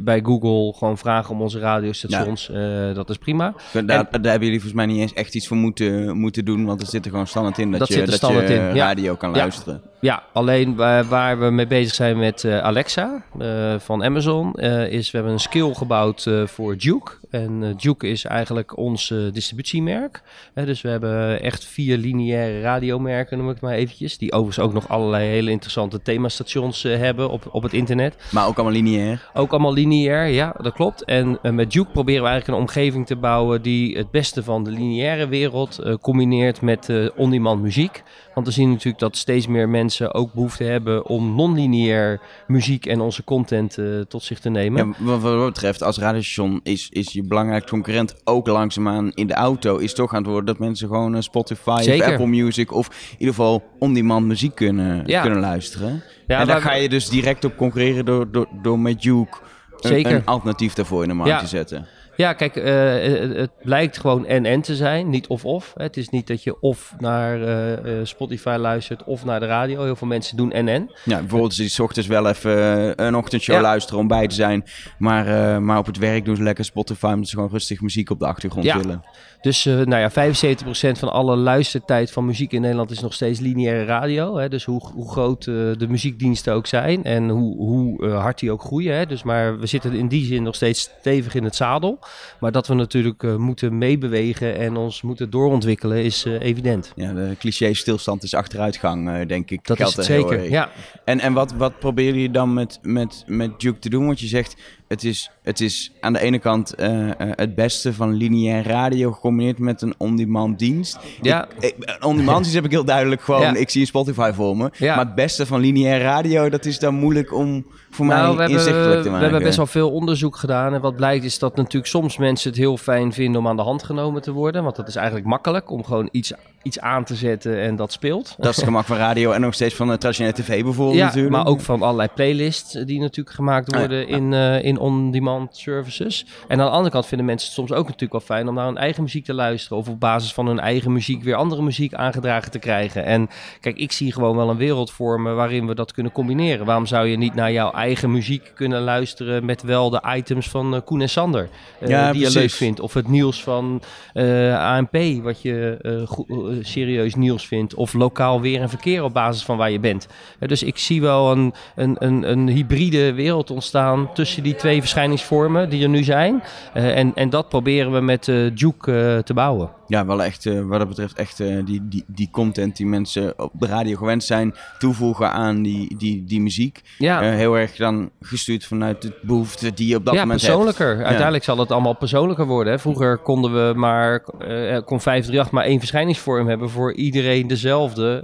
bij 0.00 0.20
Google 0.22 0.72
gewoon 0.78 0.98
vragen 0.98 1.30
om 1.30 1.42
onze 1.42 1.58
radiostations. 1.58 2.50
Ja. 2.52 2.92
dat 2.92 3.10
is 3.10 3.18
prima. 3.18 3.54
Daar, 3.72 3.80
en, 3.80 3.86
daar, 3.86 4.06
hebben 4.10 4.44
jullie 4.44 4.60
volgens 4.60 4.72
mij 4.72 4.86
niet 4.86 5.00
eens 5.00 5.12
echt 5.12 5.34
iets 5.34 5.46
voor 5.46 5.56
moeten, 5.56 6.16
moeten 6.16 6.44
doen. 6.44 6.64
Want 6.64 6.80
er 6.80 6.86
zit 6.86 7.04
er 7.04 7.10
gewoon 7.10 7.26
standaard 7.26 7.58
in 7.58 7.70
dat, 7.70 7.80
dat 7.80 7.88
je, 7.88 8.00
er 8.00 8.20
dat 8.20 8.30
je 8.30 8.44
in. 8.44 8.76
radio 8.76 9.10
ja. 9.10 9.16
kan 9.18 9.30
luisteren. 9.30 9.82
Ja, 10.04 10.22
alleen 10.32 10.74
waar, 10.74 11.04
waar, 11.04 11.38
we 11.38 11.50
mee 11.50 11.66
bezig 11.66 11.94
zijn 11.94 12.18
met 12.18 12.42
uh, 12.42 12.58
Alexa 12.58 13.24
uh, 13.40 13.74
van 13.78 14.04
Amazon, 14.04 14.52
uh, 14.56 14.92
is 14.92 15.10
we 15.10 15.16
hebben 15.16 15.34
een 15.34 15.40
skill 15.40 15.74
gebouwd 15.74 16.30
voor 16.44 16.76
Duke. 16.76 17.12
En 17.30 17.74
Duke 17.76 18.08
is 18.08 18.24
eigenlijk 18.24 18.76
ons 18.76 19.14
distributiemerk. 19.32 20.22
dus 20.54 20.80
we 20.80 20.88
hebben 20.88 21.42
echt 21.42 21.64
vier 21.64 21.96
lineaire 21.96 22.60
radiomerken, 22.60 23.38
noem 23.38 23.46
ik 23.46 23.52
het 23.52 23.62
maar 23.62 23.74
eventjes. 23.74 24.18
Die 24.18 24.32
overigens 24.32 24.66
ook 24.66 24.72
nog 24.72 24.88
allerlei 24.88 25.28
hele 25.28 25.50
interessante 25.50 26.02
themastations 26.02 26.82
hebben 26.82 27.30
op, 27.30 27.48
op 27.54 27.62
het 27.62 27.72
internet. 27.72 28.16
Maar 28.30 28.46
ook 28.46 28.56
allemaal 28.56 28.82
lineair? 28.82 29.30
Ook 29.34 29.50
allemaal 29.50 29.72
lineair, 29.72 30.26
ja, 30.26 30.54
dat 30.60 30.72
klopt. 30.72 31.04
En 31.04 31.38
met 31.42 31.72
Duke 31.72 31.90
proberen 31.90 32.22
we 32.22 32.28
eigenlijk 32.28 32.58
een 32.58 32.66
omgeving 32.66 33.06
te 33.06 33.16
bouwen 33.16 33.62
die 33.62 33.96
het 33.96 34.10
beste 34.10 34.42
van 34.42 34.64
de 34.64 34.70
lineaire 34.70 35.28
wereld 35.28 35.98
combineert 36.00 36.60
met 36.60 37.12
on-demand 37.16 37.62
muziek. 37.62 38.02
Want 38.34 38.46
we 38.46 38.52
zien 38.52 38.68
natuurlijk 38.68 38.98
dat 38.98 39.16
steeds 39.16 39.46
meer 39.46 39.68
mensen 39.68 40.14
ook 40.14 40.32
behoefte 40.32 40.64
hebben 40.64 41.06
om 41.06 41.34
non-lineair 41.34 42.20
muziek 42.46 42.86
en 42.86 43.00
onze 43.00 43.24
content 43.24 43.78
uh, 43.78 44.00
tot 44.00 44.22
zich 44.22 44.40
te 44.40 44.48
nemen. 44.50 44.86
Ja, 44.98 45.04
wat, 45.04 45.20
wat 45.20 45.46
betreft, 45.46 45.82
als 45.82 45.98
radiostation 45.98 46.60
is, 46.62 46.88
is 46.90 47.12
je 47.12 47.22
belangrijkste 47.22 47.70
concurrent 47.70 48.14
ook 48.24 48.46
langzaamaan 48.46 49.10
in 49.14 49.26
de 49.26 49.34
auto. 49.34 49.76
Is 49.76 49.94
toch 49.94 50.12
aan 50.12 50.22
het 50.22 50.26
worden 50.26 50.46
dat 50.46 50.58
mensen 50.58 50.88
gewoon 50.88 51.14
uh, 51.14 51.20
Spotify 51.20 51.80
Zeker. 51.82 52.04
of 52.06 52.10
Apple 52.10 52.26
Music 52.26 52.72
of 52.72 52.86
in 52.88 53.16
ieder 53.18 53.34
geval 53.34 53.62
on-demand 53.78 54.26
muziek 54.26 54.54
kunnen, 54.54 55.02
Ja. 55.06 55.20
kunnen 55.20 55.40
luisteren. 55.40 56.02
Ja, 56.26 56.40
en 56.40 56.46
daar 56.46 56.60
ga 56.60 56.74
je 56.74 56.88
dus 56.88 57.08
direct 57.08 57.44
op 57.44 57.56
concurreren 57.56 58.04
door, 58.04 58.30
door, 58.30 58.46
door 58.62 58.78
met 58.78 59.02
Duke 59.02 59.38
Zeker. 59.76 60.12
een 60.14 60.24
alternatief 60.24 60.74
daarvoor 60.74 61.02
in 61.02 61.08
de 61.08 61.14
markt 61.14 61.40
te 61.40 61.46
zetten. 61.46 61.86
Ja, 62.16 62.32
kijk, 62.32 62.56
eh, 62.56 62.74
het, 63.20 63.36
het 63.36 63.50
blijkt 63.62 63.98
gewoon 63.98 64.26
en-en 64.26 64.60
te 64.60 64.76
zijn, 64.76 65.08
niet 65.10 65.26
of-of. 65.26 65.72
Het 65.76 65.96
is 65.96 66.08
niet 66.08 66.26
dat 66.26 66.42
je 66.42 66.60
of 66.60 66.94
naar 66.98 67.42
eh, 67.42 67.72
eh, 68.00 68.06
Spotify 68.06 68.56
luistert 68.58 69.04
of 69.04 69.24
naar 69.24 69.40
de 69.40 69.46
radio. 69.46 69.82
Heel 69.84 69.96
veel 69.96 70.06
mensen 70.06 70.36
doen 70.36 70.52
en-en. 70.52 70.90
Ja, 71.04 71.18
bijvoorbeeld 71.18 71.56
die 71.56 71.68
's 71.68 71.78
ochtends 71.78 72.08
wel 72.08 72.28
even 72.28 72.58
eh, 72.96 73.06
een 73.06 73.16
ochtendshow 73.16 73.56
Ja. 73.56 73.62
luisteren 73.62 74.00
om 74.00 74.08
bij 74.08 74.26
te 74.28 74.34
zijn. 74.34 74.64
Maar, 74.98 75.26
eh, 75.54 75.58
maar 75.58 75.78
op 75.78 75.86
het 75.86 75.98
werk 75.98 76.24
doen 76.24 76.36
ze 76.36 76.42
lekker 76.42 76.64
Spotify 76.64 77.06
omdat 77.14 77.28
ze 77.28 77.34
gewoon 77.34 77.50
rustig 77.50 77.80
muziek 77.80 78.10
op 78.10 78.18
de 78.18 78.26
achtergrond 78.26 78.64
Ja. 78.64 78.78
willen. 78.78 79.02
Dus 79.40 79.66
eh, 79.66 79.74
nou 79.74 79.96
ja, 80.00 80.10
75% 80.10 80.98
van 80.98 81.12
alle 81.12 81.36
luistertijd 81.36 82.10
van 82.12 82.24
muziek 82.24 82.52
in 82.52 82.60
Nederland 82.60 82.90
is 82.90 83.00
nog 83.00 83.14
steeds 83.14 83.40
lineaire 83.40 83.84
radio. 83.84 84.36
Hè? 84.36 84.48
Dus 84.48 84.64
hoe, 84.64 84.80
hoe 84.94 85.10
groot 85.10 85.46
eh, 85.46 85.54
de 85.54 85.86
muziekdiensten 85.88 86.54
ook 86.54 86.66
zijn 86.66 87.04
en 87.04 87.28
hoe, 87.28 87.56
hoe 87.56 88.06
eh, 88.06 88.20
hard 88.20 88.38
die 88.38 88.50
ook 88.50 88.62
groeien. 88.62 88.96
Hè? 88.96 89.06
Dus 89.06 89.22
maar 89.22 89.58
we 89.58 89.66
zitten 89.66 89.92
in 89.92 90.08
die 90.08 90.24
zin 90.24 90.42
nog 90.42 90.54
steeds 90.54 90.80
stevig 91.00 91.34
in 91.34 91.44
het 91.44 91.54
zadel. 91.54 91.98
Maar 92.40 92.52
dat 92.52 92.66
we 92.66 92.74
natuurlijk 92.74 93.22
eh, 93.22 93.36
moeten 93.36 93.78
meebewegen 93.78 94.56
en 94.58 94.76
ons 94.76 95.02
moeten 95.02 95.30
doorontwikkelen 95.30 96.04
is 96.04 96.24
eh, 96.24 96.40
evident. 96.40 96.92
Ja, 96.96 97.12
de 97.12 97.36
cliché 97.38 97.74
stilstand 97.74 98.22
is 98.22 98.34
achteruitgang, 98.34 99.08
eh, 99.08 99.26
denk 99.26 99.50
ik. 99.50 99.66
Dat 99.66 99.78
is 99.78 99.82
Geldt 99.82 99.96
het 99.96 100.06
er 100.06 100.12
heel 100.12 100.28
zeker. 100.28 100.50
Ja. 100.50 100.70
En, 101.04 101.20
en 101.20 101.32
wat, 101.32 101.52
wat 101.52 101.78
probeer 101.78 102.14
je 102.14 102.30
dan 102.30 102.54
met, 102.54 102.78
met, 102.82 103.24
met 103.26 103.60
Duke 103.60 103.78
te 103.78 103.88
doen? 103.88 104.06
Want 104.06 104.20
je 104.20 104.26
zegt, 104.26 104.56
het 104.88 105.04
is, 105.04 105.30
het 105.42 105.60
is 105.60 105.92
aan 106.00 106.12
de 106.12 106.20
ene 106.20 106.38
kant 106.38 106.74
eh, 106.74 107.08
eh, 107.10 107.14
het 107.18 107.54
beste 107.54 107.92
van 107.94 108.12
lineair 108.12 108.66
radio 108.66 109.12
gecombineerd 109.12 109.58
met 109.58 109.82
een 109.82 109.94
on-demand 109.98 110.58
dienst. 110.58 110.98
Ja. 111.22 111.48
Ik- 111.58 111.62
ik- 111.64 111.74
Een 111.78 112.04
on-demand 112.04 112.38
dienst 112.42 112.54
heb 112.54 112.64
ik 112.64 112.70
heel 112.70 112.84
duidelijk 112.84 113.22
gewoon, 113.22 113.40
Ja. 113.40 113.54
ik 113.54 113.70
zie 113.70 113.80
een 113.80 113.86
Spotify 113.86 114.30
voor 114.34 114.56
me. 114.56 114.70
Ja. 114.78 114.96
Maar 114.96 115.04
het 115.04 115.14
beste 115.14 115.46
van 115.46 115.60
lineair 115.60 116.00
radio, 116.02 116.48
dat 116.48 116.64
is 116.64 116.78
dan 116.78 116.94
moeilijk 116.94 117.34
om 117.34 117.66
voor 117.90 118.06
mij 118.06 118.16
Nou, 118.16 118.34
we 118.34 118.40
hebben, 118.40 118.58
inzichtelijk 118.58 118.96
te 118.96 119.02
we 119.02 119.08
maken. 119.10 119.22
hebben 119.22 119.42
best 119.42 119.56
wel 119.56 119.66
veel 119.66 119.90
onderzoek 119.90 120.36
gedaan. 120.36 120.74
En 120.74 120.80
wat 120.80 120.96
blijkt 120.96 121.24
is 121.24 121.38
dat 121.38 121.56
natuurlijk 121.56 121.86
soms 121.86 122.16
mensen 122.18 122.50
het 122.50 122.58
heel 122.58 122.76
fijn 122.76 123.12
vinden 123.12 123.40
om 123.40 123.48
aan 123.48 123.56
de 123.56 123.62
hand 123.62 123.82
genomen 123.82 124.22
te 124.22 124.32
worden. 124.32 124.62
Want 124.62 124.76
dat 124.76 124.88
is 124.88 124.96
eigenlijk 124.96 125.26
makkelijk 125.26 125.70
om 125.70 125.84
gewoon 125.84 126.08
iets, 126.12 126.32
iets 126.64 126.80
aan 126.80 127.04
te 127.04 127.14
zetten 127.14 127.60
en 127.60 127.76
dat 127.76 127.92
speelt. 127.92 128.34
Dat 128.38 128.50
is 128.50 128.56
het 128.56 128.64
gemak 128.64 128.84
van 128.84 128.96
radio 128.96 129.30
en 129.32 129.40
nog 129.40 129.54
steeds 129.54 129.74
van 129.74 129.88
de 129.88 129.98
traditionele 129.98 130.34
tv 130.34 130.62
bijvoorbeeld 130.62 130.98
Ja, 130.98 131.04
natuurlijk. 131.04 131.34
maar 131.34 131.46
ook 131.46 131.60
van 131.60 131.82
allerlei 131.82 132.08
playlists 132.14 132.72
die 132.72 133.00
natuurlijk 133.00 133.36
gemaakt 133.36 133.72
Ah, 133.74 133.80
ja, 133.80 133.86
worden 133.88 134.08
in, 134.08 134.32
eh, 134.32 134.64
in 134.64 134.78
on-demand 134.78 135.56
services. 135.56 136.26
En 136.48 136.60
aan 136.60 136.66
de 136.66 136.72
andere 136.72 136.90
kant 136.90 137.06
vinden 137.06 137.26
mensen 137.26 137.46
het 137.46 137.56
soms 137.56 137.72
ook 137.72 137.84
natuurlijk 137.84 138.12
wel 138.12 138.20
fijn 138.20 138.48
om 138.48 138.54
naar 138.54 138.66
hun 138.66 138.76
eigen 138.76 139.02
muziek 139.02 139.24
te 139.24 139.34
luisteren. 139.34 139.78
Of 139.78 139.88
op 139.88 140.00
basis 140.00 140.32
van 140.32 140.46
hun 140.46 140.60
eigen 140.60 140.92
muziek 140.92 141.22
weer 141.22 141.34
andere 141.34 141.62
muziek 141.62 141.94
aangedragen 141.94 142.50
te 142.50 142.58
krijgen. 142.58 143.04
En 143.04 143.28
kijk, 143.60 143.76
ik 143.76 143.92
zie 143.92 144.12
gewoon 144.12 144.36
wel 144.36 144.50
een 144.50 144.56
wereld 144.56 144.90
vormen 144.90 145.36
waarin 145.36 145.66
we 145.66 145.74
dat 145.74 145.92
kunnen 145.92 146.12
combineren. 146.12 146.66
Waarom 146.66 146.86
zou 146.86 147.06
je 147.06 147.16
niet 147.16 147.34
naar 147.34 147.52
jouw 147.52 147.70
eigen 147.72 148.10
muziek 148.10 148.52
kunnen 148.54 148.82
luisteren 148.82 149.44
met 149.44 149.62
wel 149.62 149.90
de 149.90 150.02
items 150.16 150.48
van 150.50 150.74
eh, 150.74 150.80
Koen 150.84 151.00
en 151.00 151.08
Sander? 151.08 151.48
eh, 151.80 151.88
Ja, 151.88 152.12
die 152.12 152.20
je 152.20 152.30
leuk 152.30 152.50
vindt. 152.50 152.80
Of 152.80 152.94
het 152.94 153.08
nieuws 153.08 153.42
van 153.42 153.82
eh, 154.12 154.72
ANP, 154.76 154.96
wat 155.22 155.42
je 155.42 155.76
eh, 155.80 156.06
goed- 156.06 156.28
eh, 156.30 156.36
serieus 156.60 157.14
nieuws 157.14 157.46
vindt. 157.46 157.74
Of 157.74 157.92
lokaal 157.92 158.40
weer 158.40 158.60
en 158.60 158.68
verkeer 158.68 159.02
op 159.02 159.12
basis 159.12 159.42
van 159.42 159.56
waar 159.56 159.70
je 159.70 159.80
bent. 159.80 160.08
Eh, 160.38 160.48
dus 160.48 160.62
ik 160.62 160.78
zie 160.78 161.00
wel 161.00 161.32
een, 161.32 161.52
een, 161.74 161.96
een, 161.98 162.30
een 162.30 162.48
hybride 162.48 163.12
wereld 163.12 163.50
ontstaan 163.50 164.12
tussen 164.12 164.42
die 164.42 164.54
twee 164.54 164.80
verschijningsvormen 164.80 165.70
die 165.70 165.82
er 165.82 165.88
nu 165.88 166.02
zijn. 166.02 166.42
Eh, 166.72 166.96
en, 166.96 167.12
en 167.14 167.30
dat 167.30 167.48
proberen 167.48 167.92
we 167.92 168.00
met 168.00 168.28
eh 168.28 168.54
Juke 168.54 169.14
eh, 169.16 169.18
te 169.18 169.34
bouwen. 169.34 169.70
Ja, 169.86 170.06
wel 170.06 170.22
echt, 170.22 170.46
eh, 170.46 170.60
wat 170.60 170.78
dat 170.78 170.88
betreft, 170.88 171.18
echt 171.18 171.40
eh, 171.40 171.56
die, 171.64 171.88
die, 171.88 172.04
die 172.06 172.28
content 172.30 172.76
die 172.76 172.86
mensen 172.86 173.38
op 173.38 173.50
de 173.52 173.66
radio 173.66 173.96
gewend 173.96 174.24
zijn, 174.24 174.54
toevoegen 174.78 175.30
aan 175.30 175.62
die, 175.62 175.96
die, 175.96 176.24
die 176.24 176.40
muziek. 176.40 176.80
Ja. 176.98 177.22
Eh, 177.22 177.34
heel 177.34 177.58
erg 177.58 177.76
dan 177.76 178.10
gestuurd 178.20 178.64
vanuit 178.64 179.02
de 179.02 179.12
behoefte 179.22 179.74
die 179.74 179.88
je 179.88 179.96
op 179.96 180.04
dat 180.04 180.14
ja, 180.14 180.20
moment 180.20 180.40
persoonlijker. 180.40 180.86
hebt. 180.86 180.98
Ja. 180.98 181.04
Uiteindelijk 181.04 181.44
zal 181.44 181.58
het 181.58 181.70
allemaal 181.72 181.96
persoonlijker 181.96 182.46
worden. 182.46 182.72
Hè. 182.72 182.78
Vroeger 182.78 183.18
konden 183.18 183.52
we 183.52 183.74
maar, 183.74 184.20
kon 184.20 185.00
538 185.00 185.50
maar 185.50 185.64
één 185.64 185.78
verschijningsvorm 185.78 186.48
hebben 186.48 186.70
voor 186.70 186.94
iedereen 186.94 187.46
dezelfde. 187.46 188.20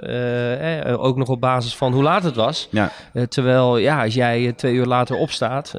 eh, 0.85 1.03
ook 1.03 1.17
nog 1.17 1.29
op 1.29 1.41
basis 1.41 1.77
van 1.77 1.93
hoe 1.93 2.03
laat 2.03 2.23
het 2.23 2.37
was. 2.37 2.69
Ja. 2.71 2.93
Terwijl, 3.29 3.77
ja, 3.77 4.03
als 4.05 4.15
jij 4.15 4.53
twee 4.53 4.75
uur 4.75 4.87
later 4.87 5.17
opstaat, 5.17 5.75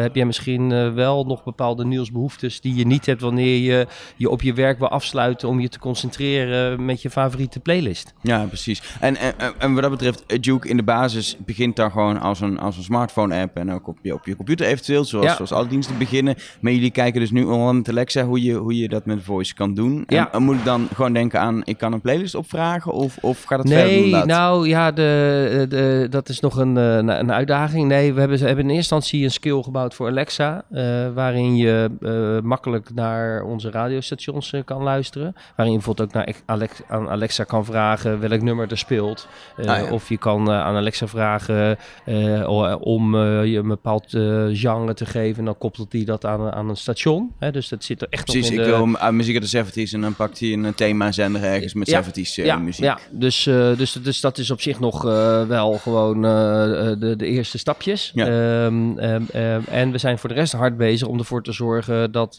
heb 0.00 0.14
jij 0.14 0.24
misschien 0.24 0.94
wel 0.94 1.24
nog 1.24 1.44
bepaalde 1.44 1.84
nieuwsbehoeftes 1.84 2.60
die 2.60 2.74
je 2.74 2.86
niet 2.86 3.06
hebt 3.06 3.20
wanneer 3.20 3.58
je 3.58 3.86
je 4.16 4.30
op 4.30 4.42
je 4.42 4.52
werk 4.52 4.78
wil 4.78 4.88
afsluiten 4.88 5.15
om 5.44 5.60
je 5.60 5.68
te 5.68 5.78
concentreren 5.78 6.84
met 6.84 7.02
je 7.02 7.10
favoriete 7.10 7.60
playlist. 7.60 8.14
Ja, 8.22 8.44
precies. 8.44 8.82
En, 9.00 9.16
en, 9.16 9.32
en- 9.58 9.72
wat 9.72 9.82
dat 9.82 9.90
betreft, 9.90 10.24
eh, 10.26 10.38
Juke 10.40 10.68
in 10.68 10.76
de 10.76 10.82
basis 10.82 11.36
begint 11.44 11.76
dan 11.76 11.90
gewoon 11.90 12.20
als 12.20 12.40
een, 12.40 12.58
als 12.58 12.76
een 12.76 12.82
smartphone-app 12.82 13.56
en 13.56 13.72
ook 13.72 13.88
op 13.88 13.98
je, 14.02 14.14
op 14.14 14.26
je 14.26 14.36
computer 14.36 14.66
eventueel, 14.66 15.04
zoals, 15.04 15.26
Ja. 15.26 15.34
zoals 15.34 15.52
alle 15.52 15.66
diensten 15.66 15.98
beginnen. 15.98 16.34
Maar 16.60 16.72
jullie 16.72 16.90
kijken 16.90 17.20
dus 17.20 17.30
nu 17.30 17.44
onder 17.44 17.74
met 17.74 17.88
Alexa 17.88 18.24
hoe 18.24 18.42
je, 18.42 18.54
hoe 18.54 18.76
je 18.78 18.88
dat 18.88 19.06
met 19.06 19.22
voice 19.22 19.54
kan 19.54 19.74
doen. 19.74 20.04
En- 20.06 20.16
Ja. 20.16 20.32
En, 20.32 20.42
moet 20.42 20.54
ik 20.56 20.64
dan 20.64 20.88
gewoon 20.94 21.12
denken 21.12 21.40
aan, 21.40 21.60
ik 21.64 21.78
kan 21.78 21.92
een 21.92 22.00
playlist 22.00 22.34
opvragen 22.34 22.92
of, 22.92 23.16
of 23.20 23.42
gaat 23.44 23.58
het 23.58 23.68
verder 23.68 23.86
Nee, 23.92 24.00
dan 24.10 24.18
dat? 24.18 24.28
nou 24.28 24.68
ja, 24.68 24.92
de, 24.92 25.66
de, 25.68 26.06
dat 26.10 26.28
is 26.28 26.40
nog 26.40 26.56
een, 26.56 26.76
eh, 26.76 26.94
een 26.96 27.32
uitdaging. 27.32 27.88
Nee, 27.88 28.12
we 28.12 28.20
hebben, 28.20 28.38
we 28.38 28.46
hebben 28.46 28.64
in 28.64 28.70
eerste 28.70 28.94
instantie 28.94 29.24
een 29.24 29.30
skill 29.30 29.62
gebouwd 29.62 29.94
voor 29.94 30.08
Alexa. 30.08 30.64
eh, 30.70 30.82
waarin 31.14 31.56
je 31.56 31.90
eh, 32.00 32.44
makkelijk 32.48 32.94
naar 32.94 33.42
onze 33.42 33.70
radiostations 33.70 34.52
eh, 34.52 34.60
kan 34.64 34.82
luisteren. 34.82 35.04
Waarin 35.14 35.34
je 35.56 35.78
bijvoorbeeld 35.78 36.08
ook 36.08 36.14
naar 36.14 36.34
Alex, 36.46 36.80
aan 36.88 37.08
Alexa 37.08 37.44
kan 37.44 37.64
vragen 37.64 38.20
welk 38.20 38.42
nummer 38.42 38.70
er 38.70 38.78
speelt. 38.78 39.28
Eh, 39.56 39.74
Ah, 39.76 39.86
ja. 39.86 39.92
Of 39.92 40.08
je 40.08 40.16
kan 40.16 40.50
eh, 40.50 40.60
aan 40.60 40.76
Alexa 40.76 41.06
vragen 41.06 41.78
eh, 42.04 42.76
om 42.80 43.16
je 43.44 43.58
een 43.58 43.68
bepaald 43.68 44.10
genre 44.52 44.94
te 44.94 45.06
geven. 45.06 45.38
En 45.38 45.44
dan 45.44 45.58
koppelt 45.58 45.92
hij 45.92 46.04
dat 46.04 46.24
aan, 46.24 46.52
aan 46.52 46.68
een 46.68 46.76
station. 46.76 47.32
Hè? 47.38 47.50
Dus 47.50 47.68
dat 47.68 47.84
zit 47.84 48.02
er 48.02 48.06
echt 48.10 48.24
Precies, 48.24 48.42
nog 48.42 48.52
ik 48.52 48.58
in 48.58 48.72
de... 48.72 48.96
wil 48.98 49.12
muziek 49.12 49.40
uit 49.40 49.50
de 49.50 49.64
70s 49.64 49.92
en 49.92 50.00
dan 50.00 50.14
pakt 50.14 50.40
hij 50.40 50.52
een 50.52 50.74
themazender 50.74 51.42
ergens 51.42 51.74
met 51.74 51.86
Ja, 51.86 52.04
70s 52.04 52.10
eh, 52.14 52.44
ja, 52.44 52.56
muziek. 52.56 52.84
Ja, 52.84 52.98
dus, 53.10 53.42
dus, 53.76 53.92
dus 53.92 54.20
dat 54.20 54.38
is 54.38 54.50
op 54.50 54.60
zich 54.60 54.80
nog 54.80 55.02
wel 55.48 55.72
gewoon 55.72 56.22
de, 56.22 57.14
de 57.16 57.26
eerste 57.26 57.58
stapjes. 57.58 58.12
Ehm, 58.14 58.98
ehm, 58.98 59.22
ehm, 59.32 59.60
en 59.70 59.90
we 59.90 59.98
zijn 59.98 60.18
voor 60.18 60.28
de 60.28 60.34
rest 60.34 60.52
hard 60.52 60.76
bezig 60.76 61.08
om 61.08 61.18
ervoor 61.18 61.42
te 61.42 61.52
zorgen 61.52 62.12
dat 62.12 62.36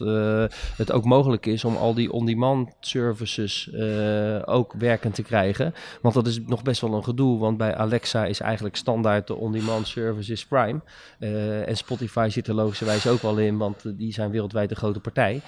het 0.76 0.92
ook 0.92 1.04
mogelijk 1.04 1.46
is 1.46 1.64
om 1.64 1.76
al 1.76 1.94
die 1.94 2.12
on-demand 2.12 2.57
services 2.80 3.70
eh, 3.70 4.42
ook 4.44 4.72
werkend 4.78 5.14
te 5.14 5.22
krijgen. 5.22 5.74
Want 6.02 6.14
dat 6.14 6.26
is 6.26 6.40
nog 6.46 6.62
best 6.62 6.80
wel 6.80 6.94
een 6.94 7.04
gedoe, 7.04 7.38
want 7.38 7.56
bij 7.56 7.76
Alexa 7.76 8.24
is 8.24 8.40
eigenlijk 8.40 8.76
standaard 8.76 9.26
de 9.26 9.36
on-demand 9.36 9.86
service 9.86 10.32
is 10.32 10.46
Prime. 10.46 10.80
Eh, 11.18 11.68
en 11.68 11.76
Spotify 11.76 12.28
zit 12.30 12.46
er 12.46 12.54
logischerwijs 12.54 13.06
ook 13.06 13.22
wel 13.22 13.38
in, 13.38 13.56
want 13.56 13.84
eh, 13.84 13.92
die 13.96 14.12
zijn 14.12 14.30
wereldwijd 14.30 14.70
een 14.70 14.76
grote 14.76 15.00
partij. 15.00 15.40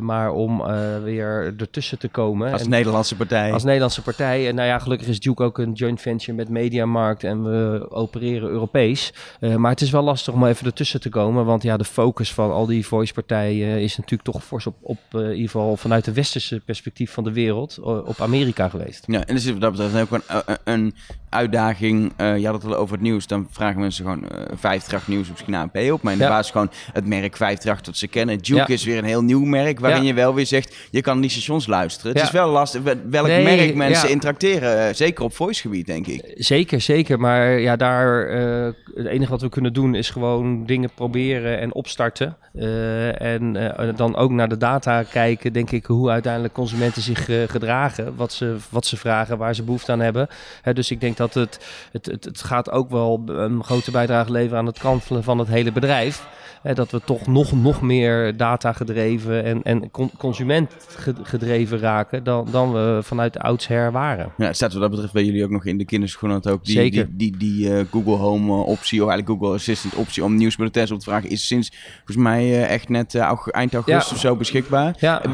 Maar 0.00 0.32
om 0.32 0.62
weer 1.02 1.54
ertussen 1.58 1.98
te 1.98 2.08
komen... 2.08 2.52
Als 2.52 2.62
en- 2.62 2.70
Nederlandse 2.70 3.16
partij. 3.16 3.52
als 3.52 3.64
Nederlandse 3.64 4.02
partij. 4.02 4.48
En 4.48 4.54
nou 4.54 4.68
ja, 4.68 4.78
gelukkig 4.78 5.08
is 5.08 5.20
Duke 5.20 5.42
ook 5.42 5.58
een 5.58 5.72
joint 5.72 6.00
venture 6.00 6.32
met 6.32 6.48
Mediamarkt 6.48 7.24
en 7.24 7.42
we 7.42 7.86
opereren 7.90 8.48
Europees. 8.48 9.12
Maar 9.56 9.70
het 9.70 9.80
is 9.80 9.90
wel 9.90 10.02
lastig 10.02 10.34
om 10.34 10.46
even 10.46 10.66
ertussen 10.66 11.00
te 11.00 11.08
komen, 11.08 11.44
want 11.44 11.62
ja, 11.62 11.76
de 11.76 11.84
focus 11.84 12.32
van 12.32 12.52
al 12.52 12.66
die 12.66 12.86
voice-partijen 12.86 13.80
is 13.80 13.96
natuurlijk 13.96 14.30
toch 14.30 14.44
fors 14.44 14.66
op, 14.66 14.76
op 14.80 14.98
in 15.12 15.20
ieder 15.20 15.36
geval 15.36 15.76
vanuit 15.76 16.04
de 16.04 16.12
westerse 16.12 16.43
perspectief 16.64 17.10
van 17.12 17.24
de 17.24 17.32
wereld, 17.32 17.76
eh, 17.78 17.86
op 17.86 18.20
Amerika 18.20 18.68
geweest. 18.68 19.04
Ja, 19.06 19.24
en 19.26 19.34
dus 19.34 19.44
dat 19.58 19.72
betreft 19.72 20.00
ook 20.00 20.10
een, 20.10 20.22
een, 20.44 20.56
een 20.64 20.94
uitdaging. 21.28 22.12
eh 22.16 22.38
je 22.38 22.46
had 22.46 22.62
het 22.62 22.72
al 22.72 22.76
over 22.78 22.94
het 22.94 23.02
nieuws. 23.02 23.26
Dan 23.26 23.48
vragen 23.50 23.80
mensen 23.80 24.04
gewoon 24.04 24.22
eh 24.28 24.36
538 24.38 25.08
nieuws 25.08 25.22
of 25.24 25.30
misschien 25.30 25.54
ANP 25.54 25.76
op. 25.92 26.02
Maar 26.02 26.12
in 26.12 26.18
de 26.18 26.24
Ja. 26.24 26.30
basis 26.30 26.52
gewoon 26.52 26.70
het 26.92 27.06
merk 27.06 27.36
538 27.36 27.84
dat 27.86 27.96
ze 27.96 28.06
kennen. 28.08 28.38
Duke 28.38 28.54
Ja. 28.58 28.66
is 28.66 28.84
weer 28.84 28.98
een 28.98 29.04
heel 29.04 29.22
nieuw 29.22 29.44
merk. 29.44 29.80
Waarin 29.80 30.02
Ja. 30.02 30.08
je 30.08 30.14
wel 30.14 30.34
weer 30.34 30.46
zegt, 30.46 30.76
je 30.90 31.00
kan 31.00 31.20
die 31.20 31.30
stations 31.30 31.66
luisteren. 31.66 32.12
Het 32.12 32.22
is 32.22 32.30
wel 32.30 32.50
lastig 32.50 32.82
wel- 32.82 32.94
welk 33.10 33.26
Nee, 33.26 33.44
merk 33.44 33.74
mensen 33.74 34.10
interacteren. 34.10 34.88
eh, 34.88 34.94
zeker 34.94 35.24
op 35.24 35.34
voice 35.34 35.60
gebied, 35.60 35.86
denk 35.86 36.06
ik. 36.06 36.32
Zeker, 36.34 36.80
zeker. 36.80 37.20
Maar 37.20 37.58
ja, 37.60 37.76
daar, 37.76 38.26
eh, 38.28 38.72
het 38.94 39.06
enige 39.06 39.30
wat 39.30 39.40
we 39.40 39.48
kunnen 39.48 39.72
doen 39.72 39.94
is 39.94 40.10
gewoon 40.10 40.66
dingen 40.66 40.90
proberen 40.94 41.58
en 41.60 41.74
opstarten. 41.74 42.36
Eh, 42.54 43.20
en 43.20 43.76
eh, 43.76 43.96
dan 43.96 44.16
ook 44.16 44.30
naar 44.30 44.48
de 44.48 44.56
data 44.56 45.02
kijken, 45.02 45.52
denk 45.52 45.70
ik, 45.70 45.86
hoe 45.86 46.10
uiteindelijk 46.10 46.33
consumenten 46.52 47.02
zich 47.02 47.28
eh, 47.28 47.36
gedragen. 47.46 48.16
Wat 48.16 48.32
ze, 48.32 48.56
wat 48.70 48.86
ze 48.86 48.96
vragen, 48.96 49.38
waar 49.38 49.54
ze 49.54 49.62
behoefte 49.62 49.92
aan 49.92 50.00
hebben. 50.00 50.28
Hè, 50.62 50.72
dus 50.72 50.90
ik 50.90 51.00
denk 51.00 51.16
dat 51.16 51.34
het, 51.34 51.58
het, 51.92 52.06
het, 52.06 52.24
het 52.24 52.42
gaat 52.42 52.70
ook 52.70 52.90
wel 52.90 53.22
een 53.26 53.64
grote 53.64 53.90
bijdrage 53.90 54.32
leveren 54.32 54.58
aan 54.58 54.66
het 54.66 54.78
kantelen 54.78 55.22
van 55.22 55.38
het 55.38 55.48
hele 55.48 55.72
bedrijf. 55.72 56.26
Hè, 56.62 56.74
dat 56.74 56.90
we 56.90 57.00
toch 57.04 57.26
nog, 57.26 57.52
nog 57.52 57.82
meer 57.82 58.36
data 58.36 58.72
gedreven 58.72 59.44
en, 59.44 59.62
en 59.62 59.90
con- 59.90 60.10
consument 60.18 60.72
ge- 60.96 61.14
gedreven 61.22 61.78
raken 61.78 62.24
dan, 62.24 62.48
dan 62.50 62.72
we 62.72 62.98
vanuit 63.02 63.38
oudsher 63.38 63.92
waren. 63.92 64.32
Ja, 64.36 64.52
staat 64.52 64.72
wat 64.72 64.80
dat 64.82 64.90
betreft 64.90 65.12
bij 65.12 65.24
jullie 65.24 65.44
ook 65.44 65.50
nog 65.50 65.64
in 65.64 65.78
de 65.78 65.84
kinderschoenen. 65.84 66.44
Ook 66.44 66.64
die, 66.64 66.74
Zeker. 66.74 67.06
die, 67.10 67.36
die, 67.36 67.36
die 67.36 67.74
eh, 67.76 67.84
Google 67.90 68.14
Home 68.16 68.52
eh, 68.52 68.66
optie, 68.68 69.02
of 69.04 69.08
eigenlijk 69.08 69.40
Google 69.40 69.56
Assistant 69.56 69.94
optie 69.94 70.24
om 70.24 70.34
nieuwsbulletins 70.36 70.90
op 70.90 70.98
te 70.98 71.04
vragen, 71.04 71.30
is 71.30 71.46
sinds 71.46 71.72
volgens 71.96 72.16
mij 72.16 72.66
echt 72.66 72.88
net 72.88 73.14
eind 73.14 73.74
augustus 73.74 74.08
Ja. 74.08 74.14
of 74.14 74.20
zo 74.20 74.36
beschikbaar. 74.36 74.94
Ja. 74.98 75.22
Eh, 75.22 75.32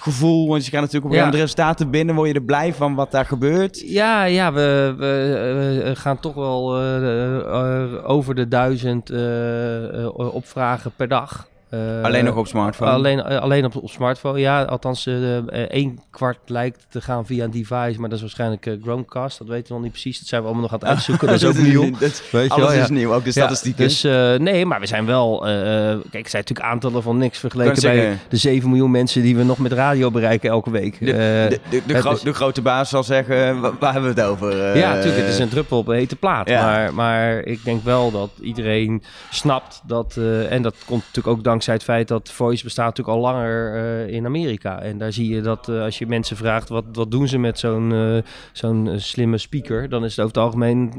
gevoel, 0.00 0.48
want 0.48 0.64
je 0.64 0.70
gaat 0.70 0.80
natuurlijk 0.80 1.12
op 1.12 1.18
een 1.18 1.24
Ja. 1.24 1.30
de 1.30 1.36
resultaten 1.36 1.90
binnen, 1.90 2.14
word 2.14 2.28
je 2.28 2.34
er 2.34 2.42
blij 2.42 2.74
van 2.74 2.94
wat 2.94 3.10
daar 3.10 3.24
gebeurt. 3.26 3.82
Ja, 3.90 4.24
ja 4.24 4.52
we, 4.52 4.94
we 4.98 5.82
eh, 5.84 5.96
gaan 5.96 6.20
toch 6.20 6.34
wel 6.34 6.76
eh, 6.78 7.36
eh, 7.38 8.10
over 8.10 8.34
de 8.34 8.48
duizend 8.48 9.10
eh, 9.10 10.08
opvragen 10.34 10.92
per 10.96 11.08
dag. 11.08 11.48
Uh, 11.70 12.02
alleen 12.02 12.24
nog 12.24 12.36
op 12.36 12.46
smartphone? 12.46 12.90
Alleen, 12.90 13.18
uh, 13.18 13.38
alleen 13.38 13.64
op, 13.64 13.76
op, 13.76 13.90
smartphone, 13.90 14.38
ja. 14.38 14.62
Althans, 14.62 15.06
uh, 15.06 15.36
één 15.70 15.98
kwart 16.10 16.38
lijkt 16.46 16.86
te 16.88 17.00
gaan 17.00 17.26
via 17.26 17.44
een 17.44 17.50
device, 17.50 18.00
maar 18.00 18.08
dat 18.08 18.12
is 18.12 18.20
waarschijnlijk 18.20 18.76
Chromecast. 18.82 19.38
Dat 19.38 19.48
weten 19.48 19.66
we 19.66 19.72
nog 19.72 19.82
niet 19.82 19.92
precies. 19.92 20.18
Dat 20.18 20.28
zijn 20.28 20.40
we 20.40 20.46
allemaal 20.46 20.64
nog 20.70 20.72
aan 20.72 20.78
het 20.78 20.88
uitzoeken. 20.88 21.26
dat 21.26 21.36
is 21.36 21.44
ook 21.44 21.58
nieuw. 21.68 21.90
Dat, 21.98 22.22
Weet 22.30 22.50
alles 22.50 22.74
je 22.74 22.80
is 22.80 22.88
nieuw, 22.88 23.14
ook 23.14 23.24
de 23.24 23.30
statistieken. 23.30 23.84
dus 23.84 24.02
nee, 24.38 24.66
maar 24.66 24.80
we 24.80 24.86
zijn 24.86 25.06
wel... 25.06 25.38
kijk, 25.40 26.02
het 26.02 26.30
zijn 26.30 26.42
natuurlijk 26.42 26.68
aantallen 26.68 27.02
van 27.02 27.18
niks 27.18 27.38
vergeleken 27.38 27.82
bij 27.82 28.18
de 28.28 28.36
7 28.36 28.68
miljoen 28.68 28.90
mensen 28.90 29.22
die 29.22 29.36
we 29.36 29.42
nog 29.42 29.58
met 29.58 29.72
radio 29.72 30.10
bereiken 30.10 30.50
elke 30.50 30.70
week. 30.70 30.98
De, 30.98 31.06
de, 31.06 31.60
de, 31.70 31.82
de, 31.86 31.94
gro 31.94 32.16
de 32.22 32.34
grote 32.34 32.62
baas 32.62 32.88
zal 32.88 33.02
zeggen, 33.02 33.60
waar, 33.60 33.92
hebben 33.92 34.14
we 34.14 34.20
het 34.20 34.30
over? 34.30 34.76
ja, 34.76 34.94
natuurlijk. 34.94 35.20
Het 35.20 35.28
is 35.28 35.38
een 35.38 35.48
druppel 35.48 35.78
op 35.78 35.88
een 35.88 35.96
hete 35.96 36.16
plaat. 36.16 36.48
Maar, 36.48 36.94
maar 36.94 37.38
ik 37.38 37.64
denk 37.64 37.84
wel 37.84 38.10
dat 38.10 38.30
iedereen 38.40 39.02
snapt 39.30 39.80
dat... 39.86 40.16
en 40.48 40.62
dat 40.62 40.74
komt 40.86 41.02
natuurlijk 41.06 41.26
ook 41.26 41.44
dankzij 41.44 41.56
dankzij 41.58 41.74
het 41.74 41.84
feit 41.84 42.08
dat 42.08 42.32
Voice 42.32 42.64
bestaat 42.64 42.86
natuurlijk 42.86 43.16
al 43.16 43.22
langer 43.22 43.74
uh, 43.74 44.14
in 44.14 44.26
Amerika. 44.26 44.82
En 44.82 44.98
daar 44.98 45.12
zie 45.12 45.34
je 45.34 45.40
dat 45.40 45.68
uh, 45.68 45.82
als 45.82 45.98
je 45.98 46.06
mensen 46.06 46.36
vraagt 46.36 46.68
wat, 46.68 46.84
wat 46.92 47.10
doen 47.10 47.28
ze 47.28 47.38
met 47.38 47.58
zo'n 47.58 47.90
uh, 47.90 48.18
zo'n 48.52 48.90
slimme 48.96 49.38
speaker, 49.38 49.88
dan 49.88 50.04
is 50.04 50.16
het 50.16 50.24
over 50.24 50.34
het 50.34 50.44
algemeen 50.44 50.92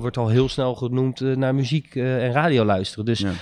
wordt 0.00 0.16
al 0.16 0.28
heel 0.28 0.48
snel 0.48 0.74
genoemd 0.74 1.20
naar 1.20 1.54
muziek 1.54 1.94
en 1.94 2.32
radio 2.32 2.64
luisteren. 2.64 3.04
Dus 3.04 3.18
ja. 3.18 3.32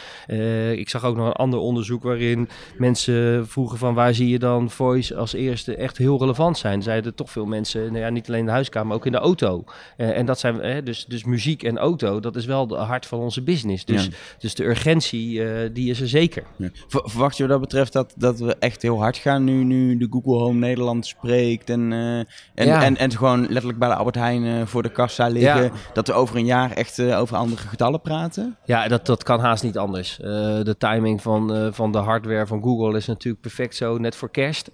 ik 0.70 0.88
zag 0.88 1.04
ook 1.04 1.16
nog 1.16 1.26
een 1.26 1.32
ander 1.32 1.58
onderzoek 1.58 2.02
waarin 2.02 2.48
mensen 2.78 3.48
vroegen 3.48 3.78
van 3.78 3.94
waar 3.94 4.14
zie 4.14 4.28
je 4.28 4.38
dan 4.38 4.70
Voice 4.70 5.16
als 5.16 5.32
eerste 5.32 5.76
echt 5.76 5.98
heel 5.98 6.18
relevant 6.18 6.58
zijn. 6.58 6.82
Zeiden 6.82 7.14
toch 7.14 7.30
veel 7.30 7.46
mensen, 7.46 7.86
nou 7.86 7.98
ja, 7.98 8.10
niet 8.10 8.28
alleen 8.28 8.40
in 8.40 8.46
de 8.46 8.52
huiskamer, 8.52 8.88
maar 8.88 8.96
ook 8.96 9.06
in 9.06 9.12
de 9.12 9.18
auto. 9.18 9.64
en 9.96 10.26
dat 10.26 10.38
zijn 10.38 10.84
dus, 10.84 11.04
dus 11.04 11.24
muziek 11.24 11.62
en 11.62 11.78
auto, 11.78 12.20
dat 12.20 12.36
is 12.36 12.44
wel 12.44 12.66
de 12.66 12.76
hart 12.76 13.06
van 13.06 13.18
onze 13.18 13.42
business. 13.42 13.84
Dus, 13.84 14.04
ja. 14.04 14.10
dus 14.38 14.54
de 14.54 14.64
urgentie, 14.64 15.42
die 15.72 15.90
is 15.90 16.00
er 16.00 16.08
zeker. 16.08 16.44
Verwacht 16.88 17.36
je 17.36 17.42
wat 17.42 17.52
dat 17.52 17.60
betreft 17.60 17.92
dat, 17.92 18.14
dat 18.16 18.38
we 18.38 18.56
echt 18.58 18.82
heel 18.82 19.00
hard 19.00 19.16
gaan 19.16 19.44
nu, 19.44 19.64
nu 19.64 19.96
de 19.96 20.06
Google 20.10 20.38
Home 20.38 20.58
Nederland 20.58 21.06
spreekt 21.06 21.70
en, 21.70 21.90
uh, 21.90 22.18
en, 22.18 22.26
en, 22.54 22.96
en, 22.96 23.10
gewoon 23.10 23.40
letterlijk 23.40 23.78
bij 23.78 23.88
de 23.88 23.94
Albert 23.94 24.16
Heijn 24.16 24.42
uh, 24.42 24.66
voor 24.66 24.82
de 24.82 24.92
kassa 24.92 25.26
liggen, 25.26 25.72
dat 25.92 26.06
we 26.06 26.12
over 26.12 26.36
een 26.36 26.44
jaar 26.44 26.70
echt 26.70 26.98
uh, 26.98 27.18
over 27.18 27.36
andere 27.36 27.68
getallen 27.68 28.00
praten? 28.00 28.56
Ja, 28.64 28.88
dat, 28.88 29.06
dat 29.06 29.22
kan 29.22 29.40
haast 29.40 29.62
niet 29.62 29.78
anders. 29.78 30.16
de 30.16 30.74
timing 30.78 31.22
van, 31.22 31.70
van 31.74 31.92
de 31.92 31.98
hardware 31.98 32.46
van 32.46 32.62
Google 32.62 32.96
is 32.96 33.06
natuurlijk 33.06 33.42
perfect 33.42 33.76
zo, 33.76 33.98
net 33.98 34.16
voor 34.16 34.30
kerst. 34.30 34.68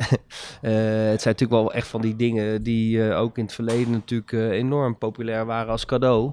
het 0.60 1.22
zijn 1.22 1.34
natuurlijk 1.34 1.50
wel 1.50 1.72
echt 1.72 1.88
van 1.88 2.00
die 2.00 2.16
dingen 2.16 2.62
die 2.62 3.12
ook 3.12 3.38
in 3.38 3.44
het 3.44 3.54
verleden 3.54 3.90
natuurlijk 3.90 4.32
enorm 4.32 4.98
populair 4.98 5.46
waren 5.46 5.70
als 5.70 5.86
cadeau. 5.86 6.32